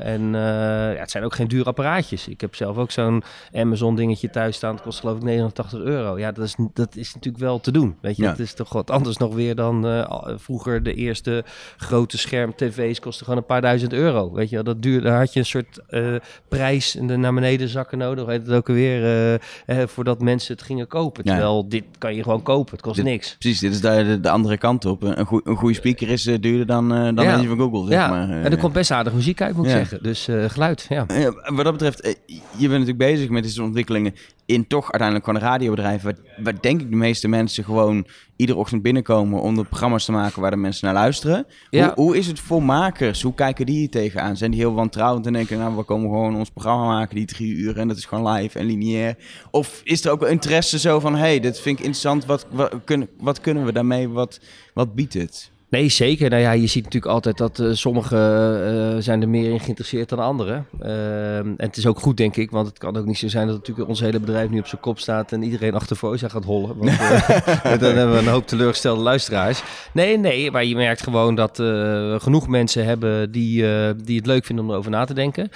en 0.00 0.30
ja, 0.32 0.94
het 0.94 1.10
zijn 1.10 1.24
ook 1.24 1.34
geen 1.34 1.48
dure 1.48 1.64
apparaatjes. 1.64 2.28
Ik 2.28 2.40
heb 2.40 2.54
zelf 2.54 2.76
ook 2.76 2.90
zo'n 2.90 3.22
Amazon 3.54 3.96
dingetje 3.96 4.30
thuis 4.30 4.56
staan 4.56 4.75
kost 4.82 5.00
geloof 5.00 5.16
ik 5.16 5.22
89 5.22 5.80
euro. 5.80 6.18
Ja, 6.18 6.32
dat 6.32 6.44
is, 6.44 6.56
dat 6.72 6.96
is 6.96 7.14
natuurlijk 7.14 7.44
wel 7.44 7.60
te 7.60 7.70
doen. 7.70 7.96
Weet 8.00 8.16
je, 8.16 8.22
ja. 8.22 8.30
dat 8.30 8.38
is 8.38 8.54
toch 8.54 8.72
wat 8.72 8.90
anders 8.90 9.16
nog 9.16 9.34
weer 9.34 9.54
dan 9.54 9.86
uh, 9.86 10.28
vroeger 10.36 10.82
de 10.82 10.94
eerste 10.94 11.44
grote 11.76 12.18
scherm 12.18 12.54
tv's 12.54 13.00
kostte 13.00 13.24
gewoon 13.24 13.38
een 13.38 13.46
paar 13.46 13.60
duizend 13.60 13.92
euro. 13.92 14.32
Weet 14.32 14.50
je, 14.50 14.62
dat 14.62 14.82
duurde, 14.82 15.08
daar 15.08 15.18
had 15.18 15.32
je 15.32 15.38
een 15.38 15.46
soort 15.46 15.80
uh, 15.90 16.14
prijs 16.48 16.96
en 16.96 17.06
de 17.06 17.16
naar 17.16 17.34
beneden 17.34 17.68
zakken 17.68 17.98
nodig. 17.98 18.24
Weet 18.24 18.46
het 18.46 18.56
ook 18.56 18.68
alweer 18.68 19.32
uh, 19.66 19.82
voordat 19.86 20.20
mensen 20.20 20.54
het 20.54 20.62
gingen 20.62 20.86
kopen. 20.86 21.24
Terwijl 21.24 21.68
dit 21.68 21.84
kan 21.98 22.14
je 22.14 22.22
gewoon 22.22 22.42
kopen. 22.42 22.72
Het 22.72 22.82
kost 22.82 23.02
niks. 23.02 23.36
Precies, 23.38 23.60
dit 23.60 23.72
is 23.72 23.80
de, 23.80 24.20
de, 24.20 24.30
andere 24.30 24.58
kant 24.58 24.84
op. 24.84 25.02
Een, 25.02 25.26
goe, 25.26 25.40
een 25.44 25.56
goede 25.56 25.74
speaker 25.74 26.08
is 26.08 26.22
duurder 26.22 26.66
dan, 26.66 26.88
dan 26.88 27.24
ja. 27.24 27.42
van 27.42 27.58
Google. 27.58 27.86
Zeg 27.86 27.98
ja, 27.98 28.08
maar. 28.08 28.30
en 28.30 28.50
er 28.50 28.58
komt 28.58 28.72
best 28.72 28.90
aardig 28.90 29.12
muziek 29.12 29.40
uit, 29.40 29.56
moet 29.56 29.64
ik 29.64 29.70
zeggen. 29.70 30.02
Dus 30.02 30.28
geluid, 30.46 30.86
ja. 30.88 31.06
Wat 31.46 31.64
dat 31.64 31.72
betreft, 31.72 32.16
je 32.26 32.68
bent 32.68 32.70
natuurlijk 32.70 32.98
bezig 32.98 33.28
met 33.28 33.42
deze 33.42 33.62
ontwikkelingen 33.62 34.14
in 34.46 34.66
toch 34.66 34.92
uiteindelijk 34.92 35.24
gewoon 35.24 35.40
een 35.40 35.48
radiobedrijf. 35.48 36.02
Waar, 36.02 36.16
waar 36.42 36.60
denk 36.60 36.80
ik 36.80 36.90
de 36.90 36.96
meeste 36.96 37.28
mensen 37.28 37.64
gewoon 37.64 38.06
iedere 38.36 38.58
ochtend 38.58 38.82
binnenkomen 38.82 39.40
om 39.40 39.54
de 39.54 39.64
programma's 39.64 40.04
te 40.04 40.12
maken 40.12 40.40
waar 40.40 40.50
de 40.50 40.56
mensen 40.56 40.84
naar 40.84 40.94
luisteren. 40.94 41.46
Ja. 41.70 41.92
Hoe, 41.94 42.04
hoe, 42.04 42.16
is 42.16 42.26
het 42.26 42.40
voor 42.40 42.62
makers? 42.62 43.22
Hoe 43.22 43.34
kijken 43.34 43.66
die 43.66 43.78
hier 43.78 43.90
tegenaan? 43.90 44.36
Zijn 44.36 44.50
die 44.50 44.60
heel 44.60 44.74
wantrouwend 44.74 45.26
en 45.26 45.32
denken, 45.32 45.58
nou, 45.58 45.76
we 45.76 45.82
komen 45.82 46.10
gewoon 46.10 46.36
ons 46.36 46.50
programma 46.50 46.86
maken 46.86 47.14
die 47.14 47.26
drie 47.26 47.54
uur 47.54 47.78
en 47.78 47.88
dat 47.88 47.96
is 47.96 48.04
gewoon 48.04 48.32
live 48.32 48.58
en 48.58 48.66
lineair? 48.66 49.16
Of 49.50 49.80
is 49.84 50.04
er 50.04 50.10
ook 50.10 50.26
interesse 50.26 50.78
zo 50.78 51.00
van, 51.00 51.16
hey, 51.16 51.40
dit 51.40 51.60
vind 51.60 51.78
ik 51.78 51.84
interessant, 51.84 52.26
wat, 52.26 52.46
wat, 52.50 52.74
kunnen, 52.84 53.08
wat 53.18 53.40
kunnen 53.40 53.64
we 53.64 53.72
daarmee, 53.72 54.08
wat, 54.08 54.40
wat 54.74 54.94
biedt 54.94 55.14
het? 55.14 55.50
Nee, 55.68 55.88
zeker. 55.88 56.30
Nou 56.30 56.42
ja, 56.42 56.52
je 56.52 56.66
ziet 56.66 56.84
natuurlijk 56.84 57.12
altijd 57.12 57.38
dat 57.38 57.58
uh, 57.58 57.72
sommigen 57.72 58.18
uh, 58.18 59.02
zijn 59.02 59.22
er 59.22 59.28
meer 59.28 59.50
in 59.50 59.60
geïnteresseerd 59.60 60.08
dan 60.08 60.18
anderen. 60.18 60.66
Uh, 60.82 61.36
en 61.38 61.54
het 61.56 61.76
is 61.76 61.86
ook 61.86 61.98
goed, 61.98 62.16
denk 62.16 62.36
ik, 62.36 62.50
want 62.50 62.66
het 62.66 62.78
kan 62.78 62.96
ook 62.96 63.04
niet 63.04 63.18
zo 63.18 63.28
zijn 63.28 63.46
dat 63.46 63.56
natuurlijk 63.56 63.88
ons 63.88 64.00
hele 64.00 64.20
bedrijf 64.20 64.50
nu 64.50 64.58
op 64.58 64.66
zijn 64.66 64.80
kop 64.80 64.98
staat 64.98 65.32
en 65.32 65.42
iedereen 65.42 65.74
achter 65.74 65.96
Voice 65.96 66.30
gaat 66.30 66.44
hollen. 66.44 66.76
Want 66.76 66.98
dan 67.80 67.94
hebben 67.94 68.12
we 68.12 68.18
een 68.18 68.28
hoop 68.28 68.46
teleurgestelde 68.46 69.02
luisteraars. 69.02 69.62
Nee, 69.92 70.18
nee, 70.18 70.50
maar 70.50 70.64
je 70.64 70.74
merkt 70.74 71.02
gewoon 71.02 71.34
dat 71.34 71.56
we 71.56 72.18
genoeg 72.20 72.48
mensen 72.48 72.84
hebben 72.84 73.32
die, 73.32 73.64
die 74.04 74.16
het 74.16 74.26
leuk 74.26 74.44
vinden 74.44 74.64
om 74.64 74.70
erover 74.70 74.90
na 74.90 75.04
te 75.04 75.14
denken. 75.14 75.50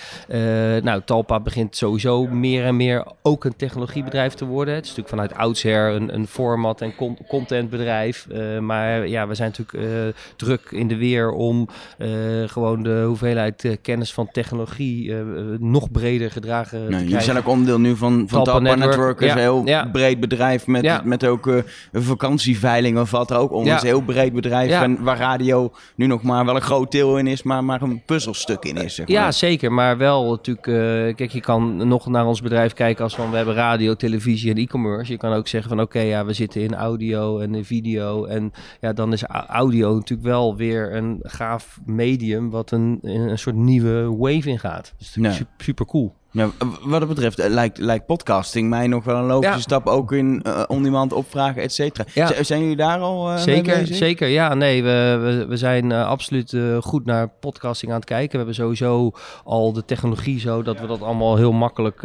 nou, 0.83 1.03
Talpa 1.05 1.41
begint 1.41 1.77
sowieso 1.77 2.27
meer 2.27 2.65
en 2.65 2.77
meer 2.77 3.07
ook 3.23 3.45
een 3.45 3.57
technologiebedrijf 3.57 4.35
te 4.35 4.45
worden. 4.45 4.75
Het 4.75 4.85
is 4.85 4.91
natuurlijk 4.97 5.17
vanuit 5.17 5.35
oudsher 5.35 5.95
een, 5.95 6.15
een 6.15 6.27
format- 6.27 6.81
en 6.81 6.95
con 6.95 7.19
contentbedrijf. 7.29 8.27
maar 8.61 9.09
ja, 9.09 9.27
we 9.27 9.35
zijn 9.35 9.53
natuurlijk 9.57 10.01
eh, 10.01 10.10
druk 10.37 10.71
in 10.71 10.89
de 10.89 10.97
weer 10.97 11.31
om 11.31 11.69
eh, 11.99 12.09
gewoon 12.47 12.83
de 12.83 13.03
hoeveelheid 13.07 13.65
eh, 13.65 13.77
kennis 13.83 14.13
van 14.13 14.29
technologie 14.33 15.15
nog 15.59 15.91
breder 15.91 16.31
gedragen 16.31 16.79
nee, 16.79 16.89
te 16.89 16.95
krijgen. 16.95 17.17
Je 17.17 17.23
zijn 17.25 17.37
ook 17.37 17.49
onderdeel 17.49 17.81
nu 17.81 17.97
van, 17.97 18.25
van 18.29 18.45
Talpa, 18.45 18.65
Talpa 18.65 18.87
Network. 18.87 19.21
een 19.21 19.39
heel 19.39 19.65
breed 19.93 20.21
bedrijf 20.21 20.67
met, 20.67 21.05
met 21.05 21.27
ook 21.27 21.47
een 21.47 21.65
vakantieveiling 21.93 22.99
of 22.99 23.11
wat 23.11 23.31
er 23.31 23.37
ook 23.37 23.53
onder. 23.53 23.75
Is 23.75 23.81
een 23.81 23.87
heel 23.87 24.01
breed 24.01 24.33
bedrijf 24.33 24.71
en 24.71 25.03
waar 25.03 25.19
radio 25.19 25.73
nu 25.95 26.07
nog 26.07 26.23
maar 26.23 26.45
wel 26.45 26.55
een 26.55 26.61
groot 26.61 26.93
deel 26.93 27.19
in 27.19 27.27
is, 27.27 27.43
maar, 27.43 27.65
maar 27.65 27.83
een 27.83 28.03
puzzelstuk 28.05 28.65
in 28.65 28.77
is. 28.77 28.95
Zeg 28.95 29.09
maar. 29.09 29.17
Ja, 29.17 29.33
zeker. 29.33 29.73
Maar 29.73 29.97
wel 29.97 30.31
natuurlijk, 30.31 31.17
kijk, 31.17 31.31
je 31.31 31.41
kan 31.41 31.89
nog 31.89 32.07
naar 32.07 32.27
ons 32.27 32.43
bedrijf 32.43 32.73
kijken 32.73 33.05
als 33.05 33.15
van 33.15 33.31
we 33.31 33.37
hebben 33.37 33.55
radio, 33.55 33.95
televisie 33.95 34.51
en 34.51 34.57
e-commerce. 34.57 35.13
Je 35.13 35.19
kan 35.19 35.33
ook 35.33 35.49
zeggen 35.49 35.71
van 35.71 35.81
oké, 35.81 36.01
ja, 36.01 36.25
we 36.25 36.33
zitten 36.33 36.61
in 36.61 36.75
audio 36.75 37.39
en 37.39 37.55
in 37.55 37.65
video 37.65 38.25
en 38.25 38.53
ja, 38.81 38.93
dan 38.93 39.13
is 39.13 39.23
audio 39.49 39.90
natuurlijk 39.95 40.29
wel 40.29 40.57
weer 40.57 40.95
een 40.95 41.19
gaaf 41.23 41.81
medium 41.85 42.51
wat 42.51 42.71
een, 42.71 42.99
een 43.03 43.39
soort 43.39 43.57
nieuwe 43.57 44.17
wave 44.17 44.49
ingaat. 44.49 44.95
Dus 44.99 45.15
ja. 45.15 45.33
super, 45.33 45.55
super 45.59 45.87
cool. 45.87 46.15
Ja, 46.33 46.51
wat 46.83 47.01
dat 47.01 47.09
betreft 47.09 47.39
eh, 47.39 47.51
lijkt, 47.51 47.79
lijkt 47.79 48.07
podcasting 48.07 48.69
mij 48.69 48.87
nog 48.87 49.05
wel 49.05 49.17
een 49.17 49.25
logische 49.25 49.61
stap. 49.61 49.87
Ook 49.87 50.13
in 50.13 50.43
uh, 50.47 50.63
on-demand 50.67 51.13
opvragen, 51.13 51.63
et 51.63 51.73
cetera. 51.73 52.05
Ja. 52.15 52.43
zijn 52.43 52.61
jullie 52.61 52.77
daar 52.77 52.99
al 52.99 53.31
uh, 53.31 53.37
zeker, 53.37 53.67
mee 53.67 53.81
bezig? 53.81 53.97
Zeker, 53.97 54.29
ja. 54.29 54.55
Nee, 54.55 54.83
we, 54.83 55.19
we, 55.23 55.47
we 55.47 55.57
zijn 55.57 55.91
uh, 55.91 56.07
absoluut 56.07 56.57
goed 56.81 57.05
naar 57.05 57.29
podcasting 57.41 57.91
aan 57.91 57.99
het 57.99 58.09
kijken. 58.09 58.31
We 58.31 58.37
hebben 58.37 58.55
sowieso 58.55 59.13
al 59.45 59.73
de 59.73 59.85
technologie 59.85 60.41
zo 60.41 60.63
dat 60.63 60.81
we 60.81 60.87
dat 60.87 61.03
allemaal 61.03 61.37
heel 61.37 61.53
makkelijk 61.53 62.03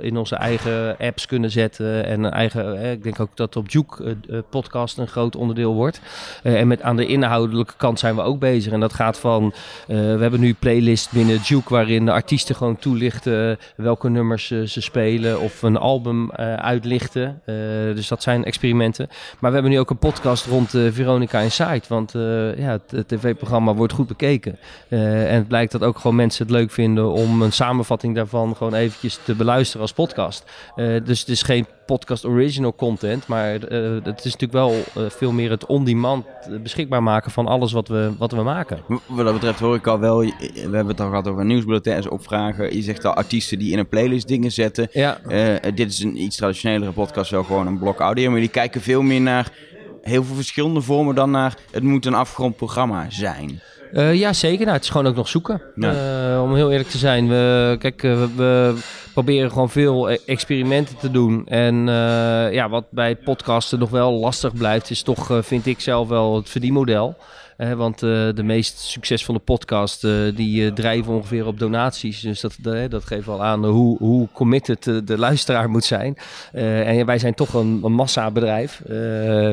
in 0.00 0.16
onze 0.16 0.36
eigen 0.36 0.96
apps 0.98 1.26
kunnen 1.26 1.50
zetten. 1.50 2.04
En 2.04 2.32
eigen, 2.32 2.90
ik 2.90 3.02
denk 3.02 3.20
ook 3.20 3.36
dat 3.36 3.56
op 3.56 3.70
Juke 3.70 4.16
podcast 4.50 4.98
een 4.98 5.08
groot 5.08 5.36
onderdeel 5.36 5.74
wordt. 5.74 6.00
en 6.42 6.66
met, 6.66 6.82
aan 6.82 6.96
de 6.96 7.06
inhoudelijke 7.06 7.74
kant 7.76 7.98
zijn 7.98 8.14
we 8.16 8.22
ook 8.22 8.38
bezig. 8.38 8.72
En 8.72 8.80
dat 8.80 8.92
gaat 8.92 9.18
van, 9.18 9.52
we 9.86 9.94
hebben 10.20 10.40
nu 10.40 10.54
playlist 10.58 11.12
binnen 11.12 11.36
Juke 11.36 11.68
waarin 11.68 12.04
de 12.04 12.12
artiesten 12.12 12.54
gewoon 12.54 12.76
toelichten 12.76 13.49
welke 13.76 14.08
nummers 14.08 14.46
ze 14.46 14.80
spelen 14.80 15.40
of 15.40 15.62
een 15.62 15.76
album 15.76 16.22
uh, 16.22 16.54
uitlichten. 16.54 17.42
Dus 17.94 18.08
dat 18.08 18.22
zijn 18.22 18.44
experimenten. 18.44 19.08
Maar 19.38 19.50
we 19.50 19.56
hebben 19.56 19.72
nu 19.72 19.78
ook 19.78 19.90
een 19.90 19.98
podcast 19.98 20.46
rond 20.46 20.70
Veronica 20.70 21.40
Inside. 21.40 21.82
Want 21.88 22.12
ja, 22.56 22.78
het, 22.88 23.08
tv-programma 23.08 23.74
wordt 23.74 23.92
goed 23.92 24.06
bekeken. 24.06 24.58
en 24.88 25.34
het 25.34 25.48
blijkt 25.48 25.72
dat 25.72 25.82
ook 25.82 25.96
gewoon 25.98 26.16
mensen 26.16 26.46
het 26.46 26.54
leuk 26.54 26.70
vinden 26.70 27.12
om 27.12 27.42
een 27.42 27.52
samenvatting 27.52 28.14
daarvan 28.14 28.56
gewoon 28.56 28.74
eventjes 28.74 29.18
te 29.24 29.34
beluisteren 29.34 29.82
als 29.82 29.92
podcast. 29.92 30.44
dus 31.04 31.20
het 31.20 31.28
is 31.28 31.42
geen 31.42 31.66
podcast 31.90 32.24
original 32.24 32.74
content. 32.74 33.26
Maar 33.26 33.54
uh, 33.54 33.98
het 34.02 34.24
is 34.24 34.36
natuurlijk 34.36 34.52
wel 34.52 34.74
veel 35.08 35.32
meer 35.32 35.50
het 35.50 35.66
on-demand 35.66 36.24
beschikbaar 36.62 37.02
maken 37.02 37.30
van 37.30 37.46
alles 37.46 37.72
wat 37.72 37.88
we, 37.88 38.12
wat 38.18 38.32
we 38.32 38.42
maken. 38.42 38.78
Wat 39.06 39.24
dat 39.24 39.32
betreft 39.32 39.60
hoor 39.60 39.74
ik 39.74 39.86
al 39.86 39.98
wel, 39.98 40.18
we 40.18 40.60
hebben 40.60 40.86
het 40.86 41.00
al 41.00 41.08
gehad 41.08 41.28
over 41.28 41.44
nieuwsbulletins, 41.44 42.08
opvragen. 42.08 42.76
Je 42.76 42.82
zegt 42.82 43.04
al 43.04 43.14
artiesten 43.14 43.39
die 43.48 43.72
in 43.72 43.78
een 43.78 43.88
playlist 43.88 44.28
dingen 44.28 44.52
zetten. 44.52 44.88
Ja. 44.92 45.20
Uh, 45.28 45.54
dit 45.74 45.90
is 45.90 45.98
een 45.98 46.22
iets 46.22 46.36
traditionelere 46.36 46.92
podcast, 46.92 47.30
wel 47.30 47.44
gewoon 47.44 47.66
een 47.66 47.78
blok 47.78 47.98
audio. 47.98 48.24
Maar 48.24 48.34
jullie 48.34 48.48
kijken 48.48 48.80
veel 48.80 49.02
meer 49.02 49.20
naar 49.20 49.52
heel 50.02 50.24
veel 50.24 50.34
verschillende 50.34 50.80
vormen 50.80 51.14
dan 51.14 51.30
naar 51.30 51.56
het 51.70 51.82
moet 51.82 52.06
een 52.06 52.14
afgerond 52.14 52.56
programma 52.56 53.06
zijn. 53.08 53.60
Uh, 53.92 54.14
ja, 54.14 54.32
zeker. 54.32 54.60
Nou, 54.60 54.72
het 54.72 54.84
is 54.84 54.90
gewoon 54.90 55.06
ook 55.06 55.16
nog 55.16 55.28
zoeken. 55.28 55.62
Uh, 55.74 56.42
om 56.42 56.54
heel 56.54 56.70
eerlijk 56.70 56.88
te 56.88 56.98
zijn. 56.98 57.28
We, 57.28 57.76
kijk, 57.78 58.02
we, 58.02 58.74
proberen 59.12 59.50
gewoon 59.50 59.70
veel 59.70 60.10
e- 60.10 60.18
experimenten 60.26 60.96
te 60.96 61.10
doen. 61.10 61.46
En 61.46 61.86
ja, 62.52 62.68
wat 62.68 62.84
bij 62.90 63.16
podcasten 63.16 63.78
nog 63.78 63.90
wel 63.90 64.12
lastig 64.12 64.54
blijft, 64.54 64.90
is 64.90 65.02
toch, 65.02 65.38
vind 65.40 65.66
ik 65.66 65.80
zelf 65.80 66.08
wel, 66.08 66.36
het 66.36 66.48
verdienmodel. 66.48 67.16
Want 67.60 68.02
uh, 68.02 68.10
de 68.34 68.42
meest 68.42 68.78
succesvolle 68.78 69.38
podcast 69.38 70.04
uh, 70.04 70.36
die 70.36 70.72
drijven 70.72 71.12
ongeveer 71.12 71.46
op 71.46 71.58
donaties. 71.58 72.20
Dus 72.20 72.40
dat, 72.40 72.56
dat 72.88 73.04
geeft 73.04 73.26
wel 73.26 73.44
aan 73.44 73.64
hoe, 73.64 73.98
hoe 73.98 74.28
committed 74.32 74.82
de 74.82 75.18
luisteraar 75.18 75.70
moet 75.70 75.84
zijn. 75.84 76.16
en 76.52 77.06
wij 77.06 77.18
zijn 77.18 77.34
toch 77.34 77.54
een, 77.54 77.80
een 77.82 77.92
massabedrijf. 77.92 78.82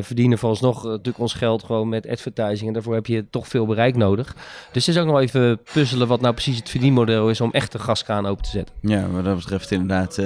verdienen 0.01 0.37
vooralsnog 0.37 0.83
natuurlijk 0.83 1.19
ons 1.19 1.33
geld 1.33 1.63
gewoon 1.63 1.89
met 1.89 2.07
advertising. 2.07 2.67
En 2.67 2.73
daarvoor 2.73 2.93
heb 2.93 3.05
je 3.05 3.25
toch 3.29 3.47
veel 3.47 3.65
bereik 3.65 3.95
nodig. 3.95 4.35
Dus 4.71 4.85
het 4.85 4.95
is 4.95 5.01
ook 5.01 5.07
nog 5.07 5.19
even 5.19 5.59
puzzelen 5.73 6.07
wat 6.07 6.21
nou 6.21 6.33
precies 6.33 6.57
het 6.57 6.69
verdienmodel 6.69 7.29
is 7.29 7.41
om 7.41 7.51
echt 7.51 7.71
de 7.71 7.79
gaskraan 7.79 8.25
open 8.25 8.43
te 8.43 8.49
zetten. 8.49 8.75
Ja, 8.81 9.09
wat 9.09 9.23
dat 9.23 9.35
betreft 9.35 9.71
inderdaad 9.71 10.21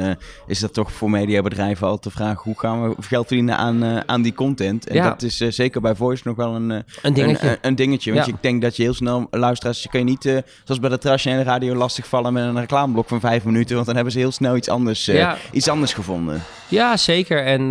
is 0.48 0.60
dat 0.60 0.74
toch 0.74 0.92
voor 0.92 1.10
mediabedrijven 1.10 1.88
altijd 1.88 2.04
de 2.04 2.20
vraag... 2.20 2.44
hoe 2.44 2.60
gaan 2.60 2.90
we 2.90 2.96
geld 3.00 3.28
verdienen 3.28 3.58
aan, 3.58 4.08
aan 4.10 4.22
die 4.22 4.34
content? 4.34 4.88
En 4.88 4.96
ja. 4.96 5.10
dat 5.10 5.22
is 5.22 5.38
zeker 5.38 5.82
bij 5.82 5.96
Voice 5.96 6.22
nog 6.26 6.36
wel 6.36 6.56
een, 6.56 6.70
een 7.02 7.14
dingetje. 7.14 7.50
Een, 7.50 7.71
een 7.71 7.71
dingetje. 7.76 8.14
Want 8.14 8.28
ik 8.28 8.36
denk 8.42 8.62
dat 8.62 8.76
je 8.76 8.84
heel 8.84 8.94
snel 8.94 9.28
luisteraars, 9.32 9.84
je 9.84 9.90
kan 9.90 10.00
je 10.00 10.06
niet, 10.06 10.26
uh, 10.26 10.38
zoals 10.64 10.80
bij 10.80 10.90
de 10.90 10.98
traditionele 10.98 11.44
radio, 11.44 11.76
lastigvallen 11.76 12.34
met 12.34 12.44
een 12.44 12.60
reclameblok 12.60 13.08
van 13.08 13.20
vijf 13.20 13.44
minuten. 13.44 13.74
Want 13.74 13.86
dan 13.86 13.96
hebben 13.96 14.14
ze 14.14 14.20
heel 14.20 14.32
snel 14.32 14.56
iets 14.56 14.70
anders, 14.70 15.10
uh, 15.10 15.32
iets 15.52 15.68
anders 15.68 15.94
gevonden. 15.94 16.42
Ja, 16.68 16.98
zeker. 16.98 17.46
En 17.46 17.62
uh, 17.62 17.70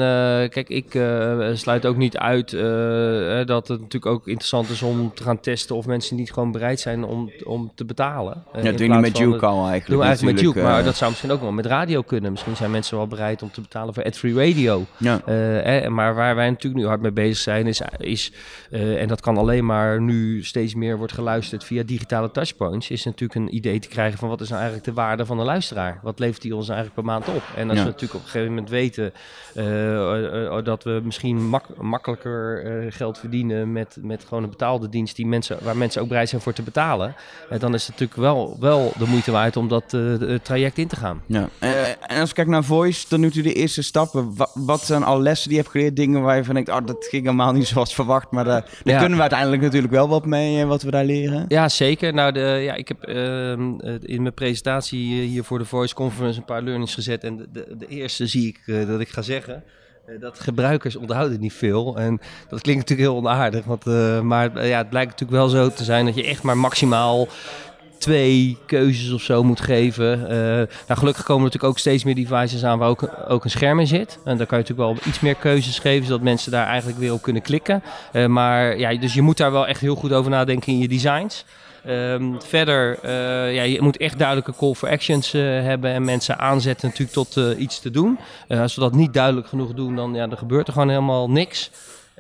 kijk, 0.48 0.68
ik 0.68 0.98
sluit 1.54 1.86
ook 1.86 1.96
niet 1.96 2.16
uit 2.16 2.50
dat 3.46 3.68
het 3.68 3.80
natuurlijk 3.80 4.06
ook 4.06 4.26
interessant 4.26 4.68
is 4.68 4.82
om 4.82 5.14
te 5.14 5.22
gaan 5.22 5.40
testen 5.40 5.76
of 5.76 5.86
mensen 5.86 6.16
niet 6.16 6.32
gewoon 6.32 6.52
bereid 6.52 6.80
zijn 6.80 7.04
om, 7.04 7.30
om 7.44 7.72
te 7.74 7.84
betalen. 7.84 8.44
ja, 8.52 8.62
dat 8.62 8.78
doe 8.78 8.86
je 8.86 8.92
niet 8.92 9.00
met 9.00 9.18
Juke 9.18 9.46
al 9.46 9.68
eigenlijk. 9.68 9.86
Doe 9.86 10.02
eigenlijk 10.02 10.36
met 10.36 10.44
Juke, 10.44 10.62
maar 10.62 10.84
dat 10.84 10.96
zou 10.96 11.10
misschien 11.10 11.32
ook 11.32 11.40
wel 11.40 11.52
met 11.52 11.66
radio 11.66 12.02
kunnen. 12.02 12.30
Misschien 12.30 12.56
zijn 12.56 12.70
mensen 12.70 12.96
wel 12.96 13.06
bereid 13.06 13.42
om 13.42 13.50
te 13.50 13.60
betalen 13.60 13.94
voor 13.94 14.04
ad-free 14.04 14.34
radio. 14.34 14.84
Ja. 14.96 15.20
maar 15.88 16.14
waar 16.14 16.34
wij 16.34 16.50
natuurlijk 16.50 16.82
nu 16.82 16.86
hard 16.86 17.00
mee 17.00 17.12
bezig 17.12 17.36
zijn, 17.36 17.66
is, 17.66 17.82
is 17.98 18.32
en 18.70 19.08
dat 19.08 19.20
kan 19.20 19.36
alleen 19.36 19.66
maar 19.66 19.89
nu 19.98 20.44
steeds 20.44 20.74
meer 20.74 20.96
wordt 20.96 21.12
geluisterd 21.12 21.64
via 21.64 21.82
digitale 21.82 22.30
touchpoints, 22.30 22.90
is 22.90 23.04
natuurlijk 23.04 23.40
een 23.40 23.54
idee 23.54 23.78
te 23.78 23.88
krijgen 23.88 24.18
van 24.18 24.28
wat 24.28 24.40
is 24.40 24.48
nou 24.48 24.60
eigenlijk 24.60 24.90
de 24.90 25.00
waarde 25.02 25.26
van 25.26 25.36
de 25.36 25.44
luisteraar? 25.44 26.00
Wat 26.02 26.18
levert 26.18 26.42
die 26.42 26.54
ons 26.54 26.68
eigenlijk 26.68 26.94
per 26.94 27.04
maand 27.12 27.28
op? 27.28 27.42
En 27.56 27.70
als 27.70 27.78
we 27.78 27.84
natuurlijk 27.84 28.14
op 28.14 28.20
een 28.20 28.26
gegeven 28.26 28.48
moment 28.48 28.68
weten 28.70 29.12
uh, 29.56 30.64
dat 30.64 30.84
we 30.84 31.00
misschien 31.04 31.54
makkelijker 31.80 32.62
geld 32.92 33.18
verdienen 33.18 33.72
met, 33.72 33.96
met 34.02 34.24
gewoon 34.24 34.42
een 34.42 34.50
betaalde 34.50 34.88
dienst 34.88 35.16
die 35.16 35.26
mensen, 35.26 35.58
waar 35.62 35.76
mensen 35.76 36.02
ook 36.02 36.08
bereid 36.08 36.28
zijn 36.28 36.40
voor 36.40 36.52
te 36.52 36.62
betalen, 36.62 37.14
dan 37.58 37.74
is 37.74 37.86
het 37.86 37.90
natuurlijk 37.90 38.20
wel, 38.20 38.56
wel 38.60 38.92
de 38.98 39.06
moeite 39.06 39.30
waard 39.30 39.56
om 39.56 39.68
dat 39.68 39.96
traject 40.42 40.78
in 40.78 40.88
te 40.88 40.96
gaan. 40.96 41.22
Ja. 41.26 41.48
En, 41.58 42.20
als 42.20 42.28
ik 42.28 42.34
kijk 42.34 42.48
naar 42.48 42.64
Voice, 42.64 43.06
dan 43.08 43.20
doet 43.20 43.34
u 43.34 43.42
de 43.42 43.52
eerste 43.52 43.82
stappen. 43.82 44.34
Wat, 44.54 44.80
zijn 44.80 45.02
al 45.02 45.20
lessen 45.20 45.48
die 45.48 45.56
je 45.56 45.62
hebt 45.62 45.74
geleerd? 45.74 45.96
Dingen 45.96 46.22
waar 46.22 46.36
je 46.36 46.44
van 46.44 46.54
denkt, 46.54 46.70
oh, 46.70 46.78
dat 46.84 47.06
ging 47.10 47.22
helemaal 47.24 47.52
niet 47.52 47.66
zoals 47.66 47.94
verwacht, 47.94 48.30
maar 48.30 48.44
daar, 48.44 48.68
daar 48.82 48.98
kunnen 48.98 49.16
we 49.16 49.20
uiteindelijk 49.20 49.62
natuurlijk 49.72 49.92
wel 49.92 50.08
wat 50.08 50.26
mee, 50.26 50.64
wat 50.64 50.82
we 50.82 50.90
daar 50.90 51.04
leren. 51.04 51.44
Ja, 51.48 51.68
zeker. 51.68 52.14
Nou, 52.14 52.32
de, 52.32 52.40
ja, 52.40 52.74
ik 52.74 52.88
heb 52.88 53.02
ehm, 53.02 53.78
in 54.02 54.22
mijn 54.22 54.34
presentatie 54.34 55.22
hier 55.22 55.44
voor 55.44 55.58
de 55.58 55.64
Voice 55.64 55.94
Conference 55.94 56.38
een 56.38 56.44
paar 56.44 56.62
learnings 56.62 56.94
gezet. 56.94 57.24
En 57.24 57.36
de, 57.52 57.74
de, 57.78 57.86
eerste 57.86 58.26
zie 58.26 58.48
ik 58.48 58.60
uh, 58.66 58.86
dat 58.86 59.00
ik 59.00 59.08
ga 59.08 59.22
zeggen. 59.22 59.64
Uh, 60.08 60.20
dat 60.20 60.40
gebruikers 60.40 60.96
onthouden 60.96 61.40
niet 61.40 61.52
veel. 61.52 61.96
En 61.96 62.20
dat 62.48 62.60
klinkt 62.60 62.80
natuurlijk 62.88 63.08
heel 63.08 63.18
onaardig. 63.18 63.64
Want, 63.64 63.84
maar 64.22 64.66
ja, 64.66 64.78
het 64.78 64.90
blijkt 64.90 65.10
natuurlijk 65.10 65.38
wel 65.38 65.48
zo 65.48 65.70
te 65.70 65.84
zijn 65.84 66.04
dat 66.04 66.14
je 66.14 66.24
echt 66.24 66.42
maar 66.42 66.58
maximaal 66.58 67.28
twee 68.00 68.56
keuzes 68.66 69.12
of 69.12 69.22
zo 69.22 69.42
moet 69.42 69.60
geven. 69.60 70.20
Uh, 70.20 70.28
nou, 70.28 70.66
gelukkig 70.86 71.24
komen 71.24 71.44
natuurlijk 71.44 71.72
ook 71.72 71.78
steeds 71.78 72.04
meer 72.04 72.14
devices 72.14 72.64
aan 72.64 72.78
waar 72.78 72.88
ook, 73.28 73.44
een 73.44 73.50
scherm 73.50 73.80
in 73.80 73.86
zit. 73.86 74.18
En 74.24 74.36
dan 74.36 74.46
kan 74.46 74.58
je 74.58 74.64
natuurlijk 74.68 75.00
wel 75.00 75.08
iets 75.12 75.20
meer 75.20 75.34
keuzes 75.34 75.78
geven, 75.78 76.06
zodat 76.06 76.20
mensen 76.20 76.52
daar 76.52 76.66
eigenlijk 76.66 76.98
weer 76.98 77.12
op 77.12 77.22
kunnen 77.22 77.42
klikken. 77.42 77.82
Uh, 78.12 78.26
maar 78.26 78.78
ja, 78.78 78.94
dus 78.94 79.14
je 79.14 79.22
moet 79.22 79.36
daar 79.36 79.52
wel 79.52 79.66
echt 79.66 79.80
heel 79.80 79.94
goed 79.94 80.12
over 80.12 80.30
nadenken 80.30 80.72
in 80.72 80.78
je 80.78 80.88
designs. 80.88 81.44
Um, 81.86 82.36
verder, 82.42 82.98
uh, 83.04 83.10
ja, 83.54 83.62
je 83.62 83.82
moet 83.82 83.96
echt 83.96 84.18
duidelijke 84.18 84.54
call 84.56 84.74
for 84.74 84.88
actions 84.88 85.32
hebben 85.32 85.92
en 85.92 86.04
mensen 86.04 86.38
aanzetten 86.38 86.88
natuurlijk 86.88 87.12
tot 87.12 87.56
iets 87.58 87.80
te 87.80 87.90
doen. 87.90 88.18
als 88.48 88.74
we 88.74 88.80
dat 88.80 88.94
niet 88.94 89.14
duidelijk 89.14 89.48
genoeg 89.48 89.74
doen, 89.74 89.96
dan, 89.96 90.14
ja, 90.14 90.26
dan 90.26 90.38
gebeurt 90.38 90.66
er 90.66 90.72
gewoon 90.72 90.88
helemaal 90.88 91.30
niks. 91.30 91.70